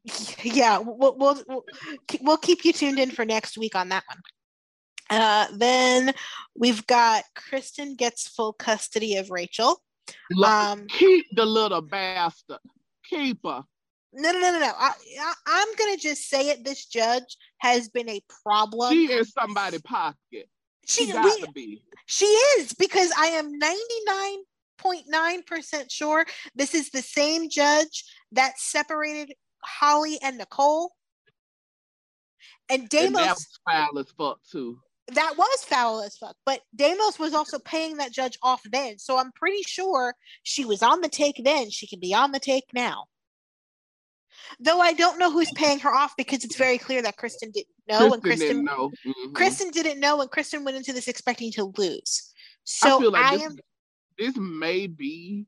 [0.43, 1.65] yeah, we'll, we'll, we'll,
[2.21, 4.19] we'll keep you tuned in for next week on that one.
[5.11, 6.15] Uh, then
[6.57, 9.83] we've got Kristen gets full custody of Rachel.
[10.45, 12.59] Um, keep the little bastard.
[13.09, 13.65] Keep her.
[14.13, 14.73] no, no, no, no, no.
[14.79, 16.65] I, I, I'm going to just say it.
[16.65, 18.93] This judge has been a problem.
[18.93, 20.49] She in somebody's pocket.
[20.87, 21.83] She, she, got we, to be.
[22.07, 23.53] she is because I am
[24.85, 29.35] 99.9% sure this is the same judge that separated
[29.65, 30.93] Holly and Nicole.
[32.69, 33.21] And And Deimos.
[33.21, 34.79] that was foul as fuck too.
[35.15, 36.37] That was foul as fuck.
[36.47, 38.99] But Deimos was also paying that judge off then.
[38.99, 41.71] So I'm pretty sure she was on the take then.
[41.71, 43.07] She can be on the take now.
[44.59, 47.69] Though I don't know who's paying her off because it's very clear that Kristen didn't
[47.89, 48.91] know and Kristen Kristen didn't know.
[49.07, 49.35] Mhm.
[49.35, 52.33] Kristen didn't know and Kristen went into this expecting to lose.
[52.33, 53.57] I So feel like I, this, am
[54.19, 55.47] this may be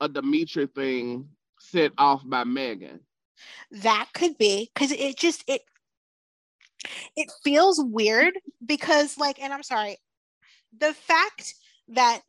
[0.00, 1.28] a Dimitri thing
[1.58, 3.00] set off by Megan.
[3.70, 5.62] that could be because it just it
[7.16, 9.96] it feels weird because like and i'm sorry
[10.78, 11.54] the fact
[11.88, 12.20] that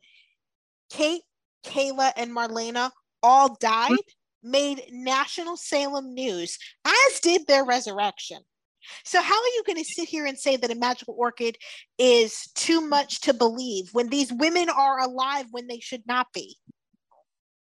[0.90, 1.22] kate
[1.64, 2.90] kayla and marlena
[3.22, 3.96] all died
[4.42, 8.38] made national salem news as did their resurrection.
[9.04, 11.56] So how are you going to sit here and say that a magical orchid
[11.98, 16.56] is too much to believe when these women are alive when they should not be?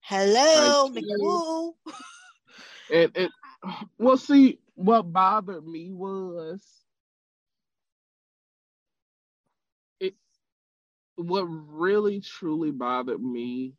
[0.01, 1.75] Hello you.
[2.93, 3.31] And it,
[3.97, 6.61] well, see, what bothered me was
[9.99, 10.13] it.
[11.15, 13.73] What really truly bothered me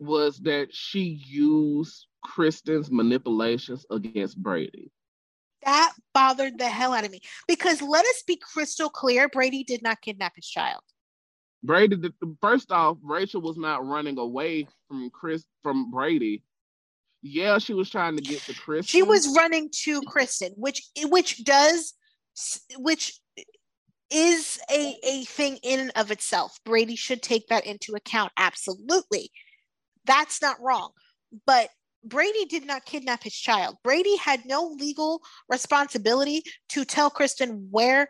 [0.00, 4.90] was that she used Kristen's manipulations against Brady.
[5.64, 9.82] That bothered the hell out of me because let us be crystal clear Brady did
[9.82, 10.82] not kidnap his child.
[11.62, 11.96] Brady,
[12.40, 16.42] first off, Rachel was not running away from Chris from Brady.
[17.22, 18.84] Yeah, she was trying to get to Kristen.
[18.84, 21.94] She was running to Kristen, which which does
[22.76, 23.18] which
[24.10, 26.58] is a a thing in and of itself.
[26.64, 28.32] Brady should take that into account.
[28.36, 29.30] Absolutely.
[30.04, 30.90] That's not wrong.
[31.44, 31.70] But
[32.04, 33.76] Brady did not kidnap his child.
[33.82, 38.08] Brady had no legal responsibility to tell Kristen where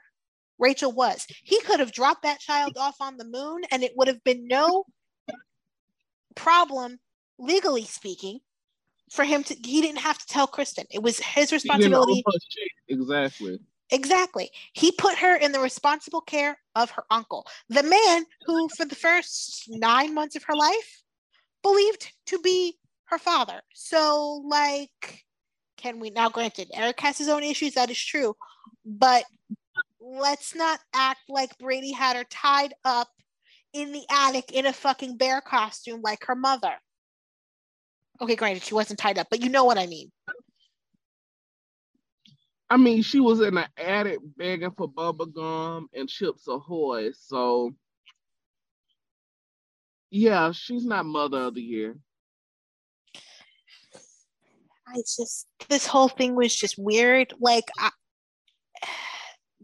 [0.59, 1.27] Rachel was.
[1.43, 4.47] He could have dropped that child off on the moon and it would have been
[4.47, 4.85] no
[6.35, 6.99] problem,
[7.39, 8.41] legally speaking,
[9.11, 10.87] for him to, he didn't have to tell Kristen.
[10.91, 12.23] It was his responsibility.
[12.89, 13.59] Exactly.
[13.91, 14.51] Exactly.
[14.75, 18.95] He put her in the responsible care of her uncle, the man who, for the
[18.95, 21.03] first nine months of her life,
[21.63, 23.63] believed to be her father.
[23.73, 25.25] So, like,
[25.79, 26.29] can we now?
[26.29, 27.75] Granted, Eric has his own issues.
[27.75, 28.35] That is true,
[28.85, 29.25] but
[30.01, 33.09] let's not act like Brady had her tied up
[33.73, 36.75] in the attic in a fucking bear costume like her mother.
[38.21, 40.11] Okay, granted, she wasn't tied up, but you know what I mean.
[42.71, 47.12] I mean, she was in the attic begging for bubble gum and chips ahoy.
[47.12, 47.75] So,
[50.11, 51.97] yeah, she's not mother of the year.
[54.87, 57.33] I just this whole thing was just weird.
[57.41, 57.91] Like I,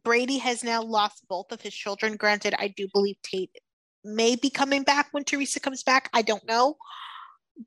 [0.03, 2.17] Brady has now lost both of his children.
[2.17, 3.51] Granted, I do believe Tate
[4.05, 6.11] may be coming back when Theresa comes back.
[6.13, 6.77] I don't know,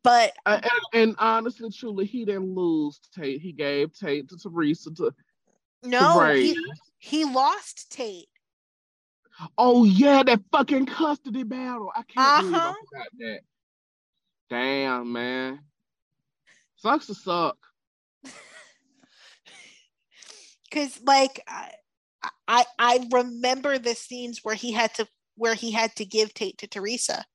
[0.04, 3.42] but uh, and, and, honestly, truly, he didn't lose Tate.
[3.42, 5.14] He gave Tate to Theresa to
[5.84, 6.58] no, to he,
[6.98, 8.28] he lost Tate.
[9.58, 11.92] Oh yeah, that fucking custody battle.
[11.96, 12.42] I can't uh-huh.
[12.42, 12.74] believe I uh-huh.
[12.90, 13.40] forgot that.
[14.50, 15.60] Damn, man.
[16.78, 17.58] Sucks to suck.
[20.72, 21.72] Cause like I,
[22.48, 26.58] I I remember the scenes where he had to where he had to give Tate
[26.60, 27.26] to Theresa.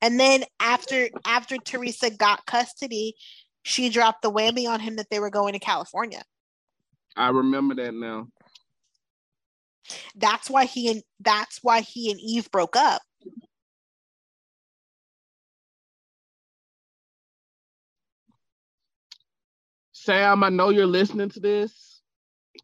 [0.00, 3.14] And then after after Theresa got custody,
[3.62, 6.22] she dropped the whammy on him that they were going to California.
[7.16, 8.28] I remember that now.
[10.14, 13.02] That's why he and that's why he and Eve broke up.
[19.92, 22.00] Sam, I know you're listening to this.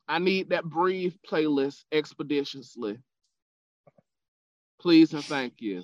[0.07, 2.99] I need that Breathe playlist expeditiously.
[4.81, 5.83] Please and thank you.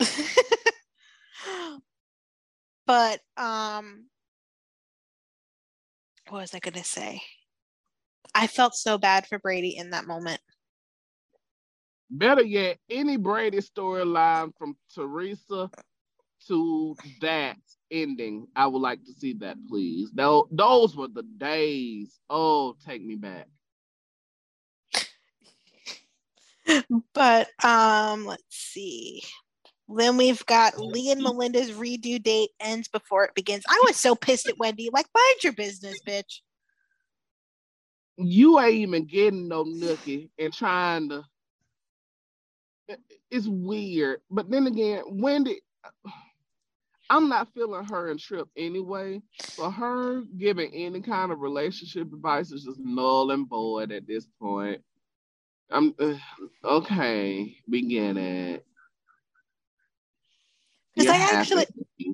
[2.86, 4.06] but um
[6.28, 7.22] what was I gonna say?
[8.34, 10.40] I felt so bad for Brady in that moment.
[12.10, 15.70] Better yet, any Brady storyline from Theresa
[16.48, 17.56] to that
[17.90, 20.10] ending, I would like to see that, please.
[20.14, 22.18] Those were the days.
[22.30, 23.48] Oh, take me back.
[27.12, 29.22] But um, let's see.
[29.88, 33.64] Then we've got Li and Melinda's redo date ends before it begins.
[33.68, 34.88] I was so pissed at Wendy.
[34.92, 36.40] Like, mind your business, bitch.
[38.16, 41.24] You ain't even getting no nookie and trying to.
[43.30, 44.20] It's weird.
[44.30, 45.60] But then again, Wendy,
[47.10, 49.20] I'm not feeling her and Tripp anyway.
[49.56, 54.26] For her giving any kind of relationship advice is just null and void at this
[54.40, 54.80] point.
[55.70, 56.14] I'm uh,
[56.64, 57.56] okay.
[57.70, 58.66] Get it.
[60.94, 61.66] Because I actually,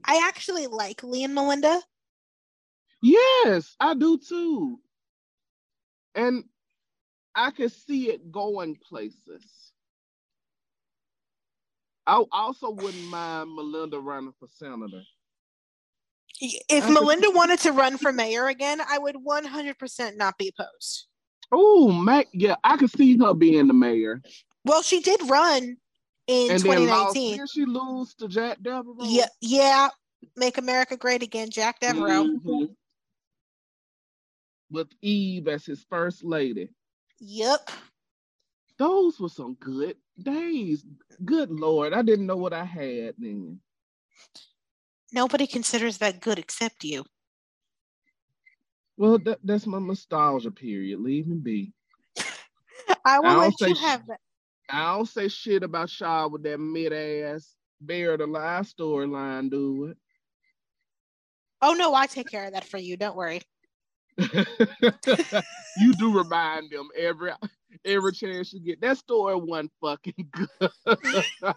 [0.05, 1.81] I actually like Li and Melinda.
[3.03, 4.79] Yes, I do too.
[6.15, 6.45] And
[7.35, 9.45] I can see it going places.
[12.07, 15.03] I also wouldn't mind Melinda running for senator.
[16.41, 17.37] If I Melinda could...
[17.37, 21.07] wanted to run for mayor again, I would 100% not be opposed.
[21.53, 24.23] Oh, Mac, yeah, I could see her being the mayor.
[24.65, 25.77] Well, she did run
[26.31, 27.39] in and 2019.
[27.39, 28.95] Did she lose to Jack Devereaux?
[29.03, 29.89] Yeah, yeah.
[30.37, 32.25] Make America Great Again, Jack Devereaux.
[32.25, 32.65] Mm-hmm.
[34.71, 36.69] With Eve as his first lady.
[37.19, 37.71] Yep.
[38.79, 40.85] Those were some good days.
[41.25, 43.59] Good Lord, I didn't know what I had then.
[45.13, 47.05] Nobody considers that good except you.
[48.97, 51.01] Well, that, that's my nostalgia period.
[51.01, 51.73] Leave me be.
[53.05, 54.21] I will I let you have that.
[54.73, 59.87] I don't say shit about Shaw with that mid ass Bear the Lie storyline, do
[59.87, 59.97] it.
[61.63, 62.97] Oh no, I take care of that for you.
[62.97, 63.43] Don't worry.
[64.19, 67.33] you do remind them every
[67.85, 68.81] every chance you get.
[68.81, 70.71] That story wasn't fucking good.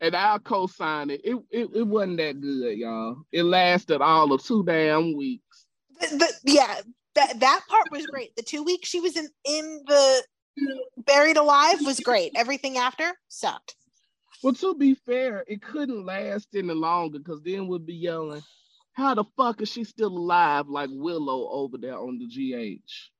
[0.00, 1.20] and I'll co-sign it.
[1.24, 1.68] It, it.
[1.74, 3.16] it wasn't that good, y'all.
[3.30, 5.66] It lasted all of two damn weeks.
[6.00, 6.80] The, the, yeah,
[7.14, 8.34] that that part was great.
[8.36, 10.22] The two weeks she was in in the
[10.98, 12.32] buried alive was great.
[12.36, 13.76] Everything after sucked.
[14.42, 18.42] Well, to be fair, it couldn't last any longer because then we'd be yelling,
[18.92, 23.10] "How the fuck is she still alive?" Like Willow over there on the GH.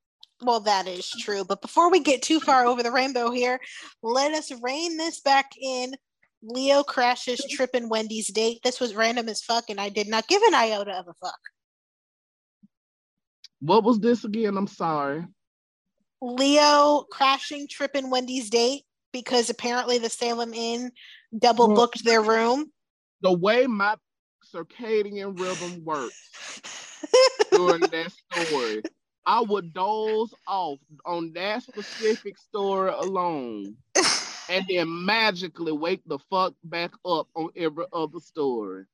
[0.42, 1.44] Well, that is true.
[1.44, 3.60] But before we get too far over the rainbow here,
[4.02, 5.94] let us rein this back in.
[6.42, 8.60] Leo crashes Tripp and Wendy's date.
[8.64, 11.38] This was random as fuck, and I did not give an iota of a fuck.
[13.62, 14.56] What was this again?
[14.56, 15.24] I'm sorry.
[16.20, 18.82] Leo crashing Tripp and Wendy's date
[19.12, 20.90] because apparently the Salem Inn
[21.38, 22.72] double booked their room.
[23.20, 23.96] The way my
[24.52, 26.60] circadian rhythm works
[27.52, 28.82] during that story,
[29.26, 33.76] I would doze off on that specific story alone
[34.48, 38.86] and then magically wake the fuck back up on every other story.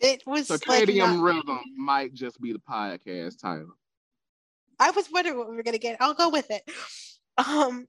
[0.00, 1.22] It was circadian like not...
[1.22, 3.76] rhythm might just be the podcast title.
[4.78, 5.98] I was wondering what we were gonna get.
[6.00, 6.62] I'll go with it.
[7.36, 7.86] Um,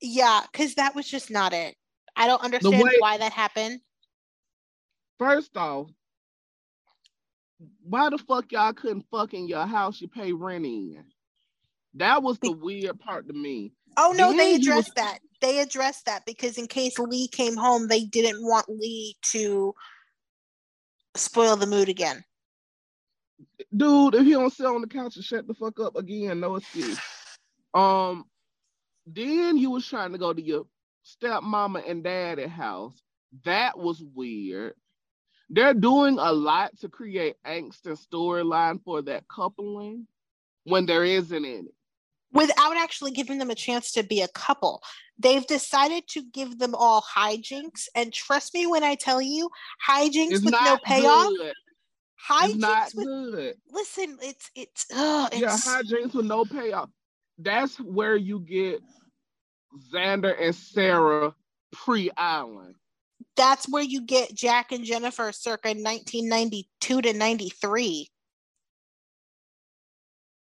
[0.00, 1.76] yeah, because that was just not it.
[2.16, 3.80] I don't understand way, why that happened.
[5.18, 5.88] First off,
[7.82, 11.04] why the fuck y'all couldn't fuck in your house you pay rent in?
[11.94, 13.72] That was the weird part to me.
[13.96, 15.18] Oh no, then they addressed was, that.
[15.40, 19.74] They addressed that because in case Li came home, they didn't want Li to
[21.18, 22.24] spoil the mood again.
[23.74, 26.56] Dude, if you don't sit on the couch and shut the fuck up again, no
[26.56, 26.98] excuse.
[27.74, 28.24] Um,
[29.06, 30.66] then you was trying to go to your
[31.04, 33.00] stepmama and daddy house.
[33.44, 34.74] That was weird.
[35.48, 40.06] They're doing a lot to create angst and storyline for that coupling
[40.64, 41.75] when there isn't any.
[42.32, 44.82] Without actually giving them a chance to be a couple.
[45.18, 47.88] They've decided to give them all hijinks.
[47.94, 49.48] And trust me when I tell you,
[49.88, 51.28] hijinks it's with no payoff.
[51.28, 51.54] Good.
[52.28, 53.54] Hijinks with good.
[53.70, 56.90] listen, it's it's, uh, it's yeah, hijinks with no payoff.
[57.38, 58.80] That's where you get
[59.92, 61.34] Xander and Sarah
[61.72, 62.74] pre Island.
[63.36, 68.10] That's where you get Jack and Jennifer circa 1992 to 93.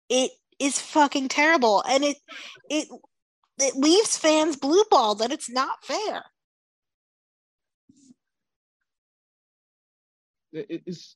[0.09, 1.83] It is fucking terrible.
[1.89, 2.17] And it
[2.69, 2.87] it
[3.59, 6.23] it leaves fans blue ball that it's not fair.
[10.53, 11.15] It is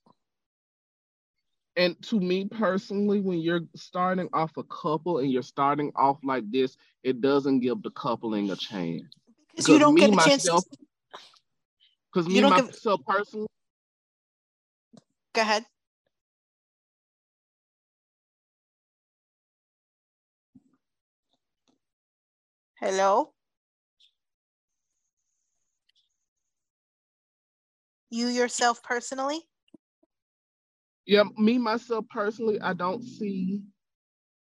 [1.77, 6.49] and to me personally, when you're starting off a couple and you're starting off like
[6.49, 9.03] this, it doesn't give the coupling a chance.
[9.49, 10.47] Because you don't get a chance.
[12.13, 13.05] Because me myself give...
[13.05, 13.47] personally.
[15.34, 15.65] Go ahead.
[22.86, 23.34] Hello.
[28.12, 29.40] You yourself personally?
[31.07, 33.64] yeah, me myself personally, I don't see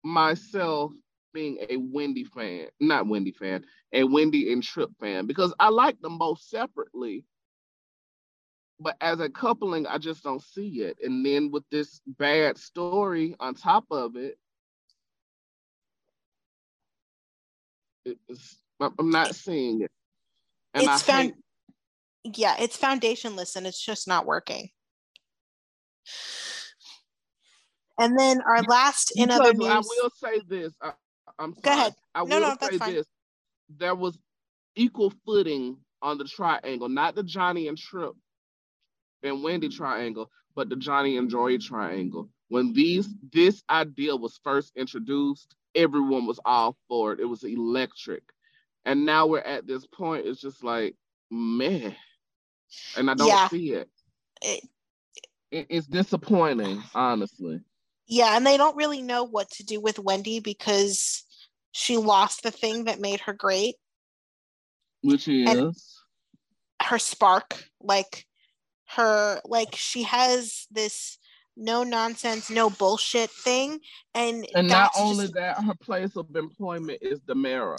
[0.02, 0.90] myself
[1.32, 6.00] being a Wendy fan, not Wendy fan, a Wendy and Tripp fan because I like
[6.00, 7.24] them both separately.
[8.80, 10.98] But as a coupling, I just don't see it.
[11.00, 14.36] And then with this bad story on top of it,
[18.04, 19.90] it's, I'm not seeing it.
[20.74, 21.32] And it's I found,
[22.24, 24.70] hate- yeah, it's foundationless and it's just not working.
[27.98, 29.68] And then our last in other news.
[29.68, 30.74] I will say this.
[30.80, 30.92] I,
[31.38, 31.94] am Go ahead.
[32.14, 33.06] I no, will no, say this.
[33.76, 34.18] There was
[34.74, 38.14] equal footing on the triangle, not the Johnny and Tripp
[39.22, 42.28] and Wendy triangle, but the Johnny and Joy triangle.
[42.48, 47.20] When these this idea was first introduced, everyone was all for it.
[47.20, 48.22] It was electric.
[48.84, 50.96] And now we're at this point, it's just like,
[51.30, 51.94] man.
[52.96, 53.48] And I don't yeah.
[53.48, 53.88] see it.
[54.40, 54.68] it
[55.50, 57.60] it's disappointing, honestly.
[58.06, 61.24] Yeah, and they don't really know what to do with Wendy because
[61.72, 63.76] she lost the thing that made her great.
[65.02, 65.74] Which is and
[66.82, 67.64] her spark.
[67.80, 68.26] Like
[68.88, 71.18] her like she has this
[71.56, 73.80] no nonsense, no bullshit thing.
[74.14, 75.34] And and not only just...
[75.34, 77.78] that, her place of employment is the mirror.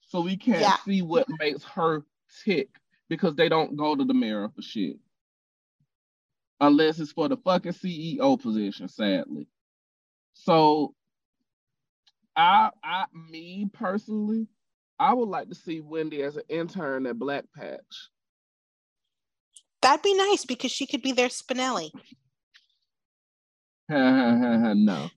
[0.00, 0.76] So we can't yeah.
[0.84, 2.04] see what makes her
[2.44, 2.68] tick
[3.08, 4.96] because they don't go to the mirror for shit
[6.60, 9.48] unless it's for the fucking CEO position, sadly.
[10.34, 10.94] So
[12.36, 14.46] I I me personally,
[14.98, 18.10] I would like to see Wendy as an intern at Black Patch
[19.84, 21.90] That'd be nice because she could be their Spinelli.
[23.88, 25.08] no,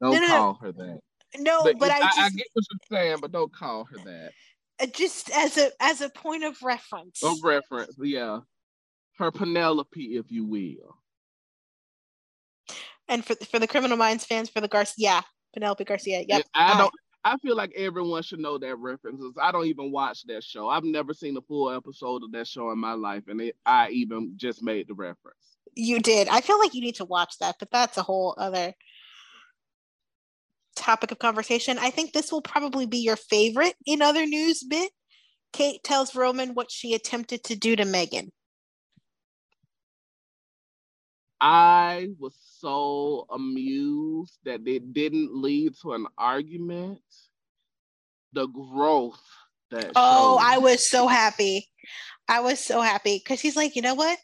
[0.00, 1.00] don't No, call her that.
[1.38, 4.30] No, but, I just I get what you're saying, but don't call her that.
[4.80, 7.22] uh, just as a as a point of reference.
[7.22, 8.40] A reference, yeah.
[9.18, 10.96] Her Penelope, if you will.
[13.08, 15.20] And for for the Criminal Minds fans, for the Garcia, yeah,
[15.52, 16.24] Penelope Garcia.
[16.26, 16.44] Yep.
[16.54, 16.94] I Uh, don't.
[17.26, 19.32] I feel like everyone should know that references.
[19.40, 20.68] I don't even watch that show.
[20.68, 23.88] I've never seen a full episode of that show in my life, and it, I
[23.90, 25.53] even just made the reference.
[25.74, 26.28] You did.
[26.28, 28.74] I feel like you need to watch that, but that's a whole other
[30.76, 31.78] topic of conversation.
[31.78, 34.92] I think this will probably be your favorite in other news bit.
[35.52, 38.32] Kate tells Roman what she attempted to do to Megan.
[41.40, 47.02] I was so amused that it didn't lead to an argument.
[48.32, 49.20] The growth
[49.70, 50.46] that Oh, showed.
[50.46, 51.68] I was so happy.
[52.28, 54.18] I was so happy because he's like, you know what?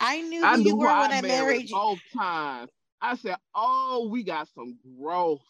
[0.00, 1.76] I knew I you were when I I married you.
[1.76, 2.70] both times.
[3.00, 5.42] I said, "Oh, we got some growth."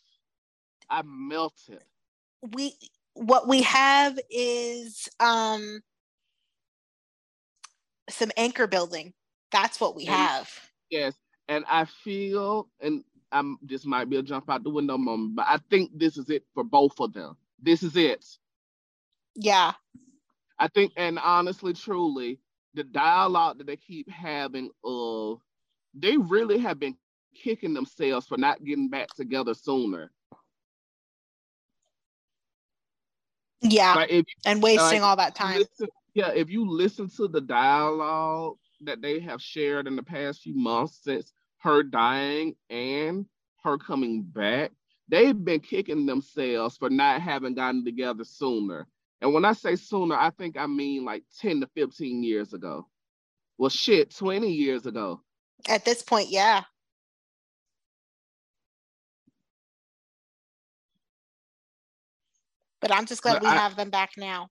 [0.89, 1.83] I melted.
[2.55, 2.75] we
[3.15, 5.83] what we have is um
[8.09, 9.13] some anchor building.
[9.51, 10.51] That's what we And- have.
[10.91, 11.15] Yes,
[11.49, 13.03] and I feel, and
[13.33, 16.31] I'm this might be a jump out the window moment, but I think this is
[16.31, 17.37] it for both of them.
[17.61, 18.25] This is it.
[19.35, 19.73] Yeah.
[20.59, 22.39] I think, and honestly, truly,
[22.77, 25.41] the dialogue that they keep having of
[25.95, 26.95] they really have been
[27.35, 30.13] kicking themselves for not getting back together sooner.
[33.63, 33.95] Yeah.
[33.95, 35.59] Like if and wasting all that time.
[35.59, 40.43] listen, yeah, if you listen to the dialogue that they have shared in the past
[40.43, 43.27] few months since her dying and
[43.65, 44.73] her coming back,
[45.09, 48.87] they've been kicking themselves for not having gotten together sooner.
[49.21, 52.87] And when I say sooner, I think I mean like 10 to 15 years ago.
[53.59, 55.23] Well, shit, 20 years ago.
[55.69, 56.65] At this point, yeah.
[62.81, 64.49] But I'm just glad But we I- have them back now.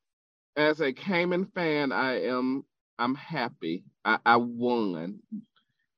[0.58, 2.64] As a Cayman fan, I am
[2.98, 3.84] I'm happy.
[4.06, 5.20] I, I won.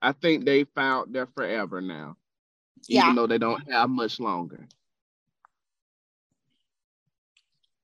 [0.02, 2.18] I think they found their forever now.
[2.88, 3.04] Yeah.
[3.04, 4.68] Even though they don't have much longer.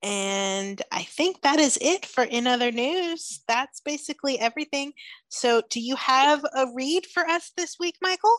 [0.03, 3.41] And I think that is it for in other news.
[3.47, 4.91] That's basically everything.
[5.29, 8.37] So, do you have a read for us this week, Michael?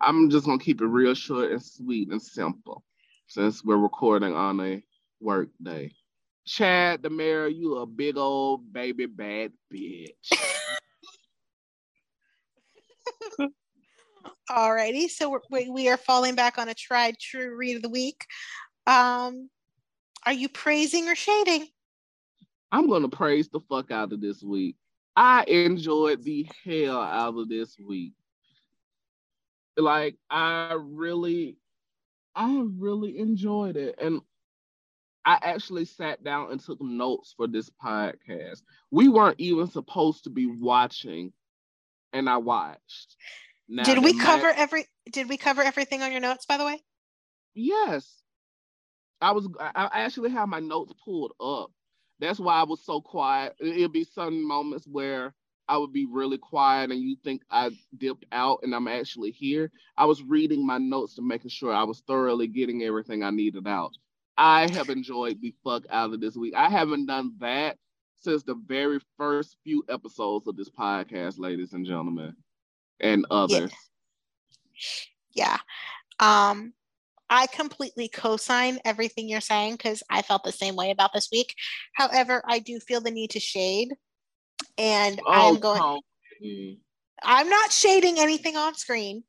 [0.00, 2.84] I'm just gonna keep it real short and sweet and simple,
[3.26, 4.82] since we're recording on a
[5.20, 5.92] work day.
[6.46, 10.32] Chad, the mayor, you a big old baby bad bitch.
[14.50, 17.90] Alrighty, so we're, we we are falling back on a tried true read of the
[17.90, 18.24] week.
[18.86, 19.50] Um,
[20.28, 21.66] are you praising or shading?
[22.70, 24.76] I'm gonna praise the fuck out of this week.
[25.16, 28.12] I enjoyed the hell out of this week.
[29.78, 31.56] Like I really,
[32.34, 34.20] I really enjoyed it, and
[35.24, 38.60] I actually sat down and took notes for this podcast.
[38.90, 41.32] We weren't even supposed to be watching,
[42.12, 43.16] and I watched.
[43.66, 44.84] Now, did we cover every?
[45.10, 46.44] Did we cover everything on your notes?
[46.44, 46.82] By the way,
[47.54, 48.18] Yes.
[49.20, 51.70] I was I actually have my notes pulled up.
[52.20, 53.54] That's why I was so quiet.
[53.60, 55.34] It- It'll be some moments where
[55.68, 59.70] I would be really quiet and you think I dipped out and I'm actually here.
[59.96, 63.66] I was reading my notes to making sure I was thoroughly getting everything I needed
[63.66, 63.92] out.
[64.36, 66.54] I have enjoyed the fuck out of this week.
[66.54, 67.78] I haven't done that
[68.18, 72.34] since the very first few episodes of this podcast, ladies and gentlemen,
[73.00, 73.72] and others.
[75.32, 75.34] Yeah.
[75.34, 75.58] yeah.
[76.20, 76.72] Um,
[77.30, 81.54] I completely co-sign everything you're saying because I felt the same way about this week.
[81.94, 83.90] However, I do feel the need to shade,
[84.76, 85.80] and Oh, I'm going.
[86.40, 86.80] Tony.
[87.22, 89.24] I'm not shading anything on screen.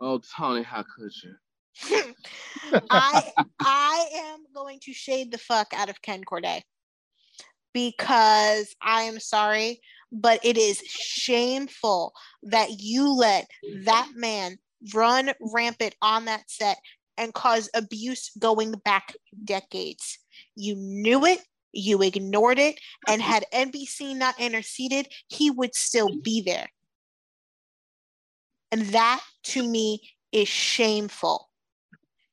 [0.00, 2.14] Oh, Tony, how could you?
[2.90, 6.62] I I am going to shade the fuck out of Ken Corday
[7.72, 12.12] because I am sorry, but it is shameful
[12.44, 13.48] that you let
[13.84, 14.58] that man
[14.92, 16.78] run rampant on that set
[17.16, 19.14] and cause abuse going back
[19.44, 20.18] decades.
[20.56, 21.40] You knew it,
[21.72, 22.78] you ignored it,
[23.08, 26.22] and had NBC not interceded, he would still mm.
[26.22, 26.68] be there.
[28.70, 30.00] And that to me
[30.32, 31.48] is shameful.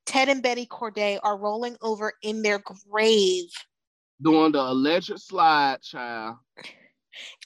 [0.05, 3.49] Ted and Betty Corday are rolling over in their grave,
[4.21, 6.37] Doing the alleged slide, child.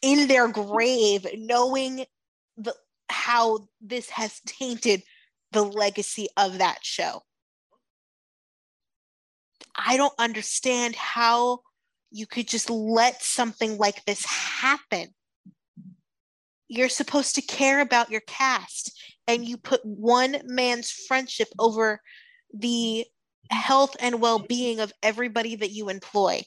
[0.01, 2.05] in their grave, knowing
[2.57, 2.73] the
[3.09, 5.03] how this has tainted
[5.53, 7.21] the legacy of that show.
[9.75, 11.59] I don't understand how
[12.11, 15.07] you could just let something like this happen.
[16.67, 22.01] you're supposed to care about your cast and you put one man's friendship over
[22.53, 23.05] the
[23.51, 26.41] health and well-being of everybody that you employ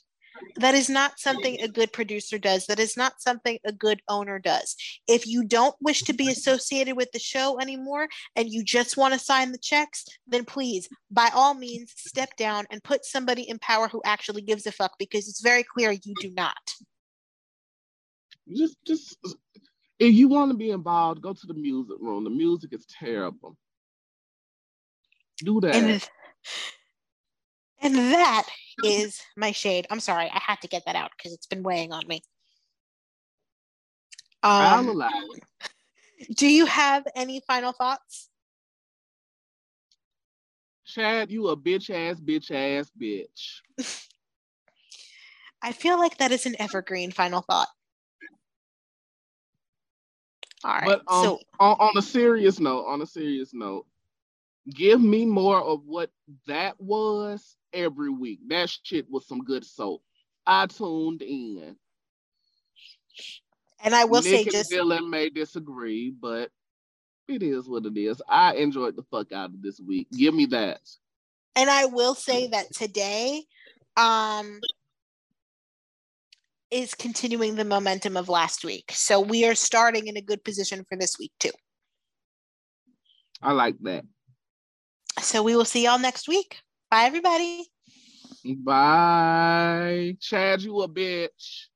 [0.56, 2.66] that is not something a good producer does.
[2.66, 4.76] That is not something a good owner does.
[5.06, 9.14] If you don't wish to be associated with the show anymore and you just want
[9.14, 13.58] to sign the checks then please by all means step down and put somebody in
[13.58, 16.56] power who actually gives a fuck because it's very clear you do not.
[18.54, 19.16] Just just
[19.98, 22.24] if you want to be involved go to the music room.
[22.24, 23.56] The music is terrible.
[25.38, 26.08] Do that
[27.82, 28.46] and that
[28.84, 29.86] is my shade.
[29.90, 32.22] I'm sorry, I had to get that out because it's been weighing on me.
[34.42, 36.36] Um, I'll allow it.
[36.36, 38.28] Do you have any final thoughts?
[40.86, 43.60] Chad, you a bitch ass, bitch ass, bitch.
[45.62, 47.68] I feel like that is an evergreen final thought.
[50.64, 50.84] All right.
[50.84, 53.86] But um, so on, on a serious note, on a serious note,
[54.72, 56.10] give me more of what
[56.46, 58.40] that was every week.
[58.48, 60.02] That shit was some good soap.
[60.46, 61.76] I tuned in.
[63.82, 66.50] And I will Nick say, and just Dylan may disagree, but
[67.28, 68.22] it is what it is.
[68.28, 70.08] I enjoyed the fuck out of this week.
[70.12, 70.80] Give me that.
[71.54, 73.44] And I will say that today,
[73.96, 74.60] um,
[76.70, 78.90] is continuing the momentum of last week.
[78.92, 81.52] So we are starting in a good position for this week too.
[83.40, 84.04] I like that.
[85.20, 86.60] So we will see y'all next week.
[86.90, 87.64] Bye, everybody.
[88.44, 90.16] Bye.
[90.20, 91.66] Chad, you a bitch.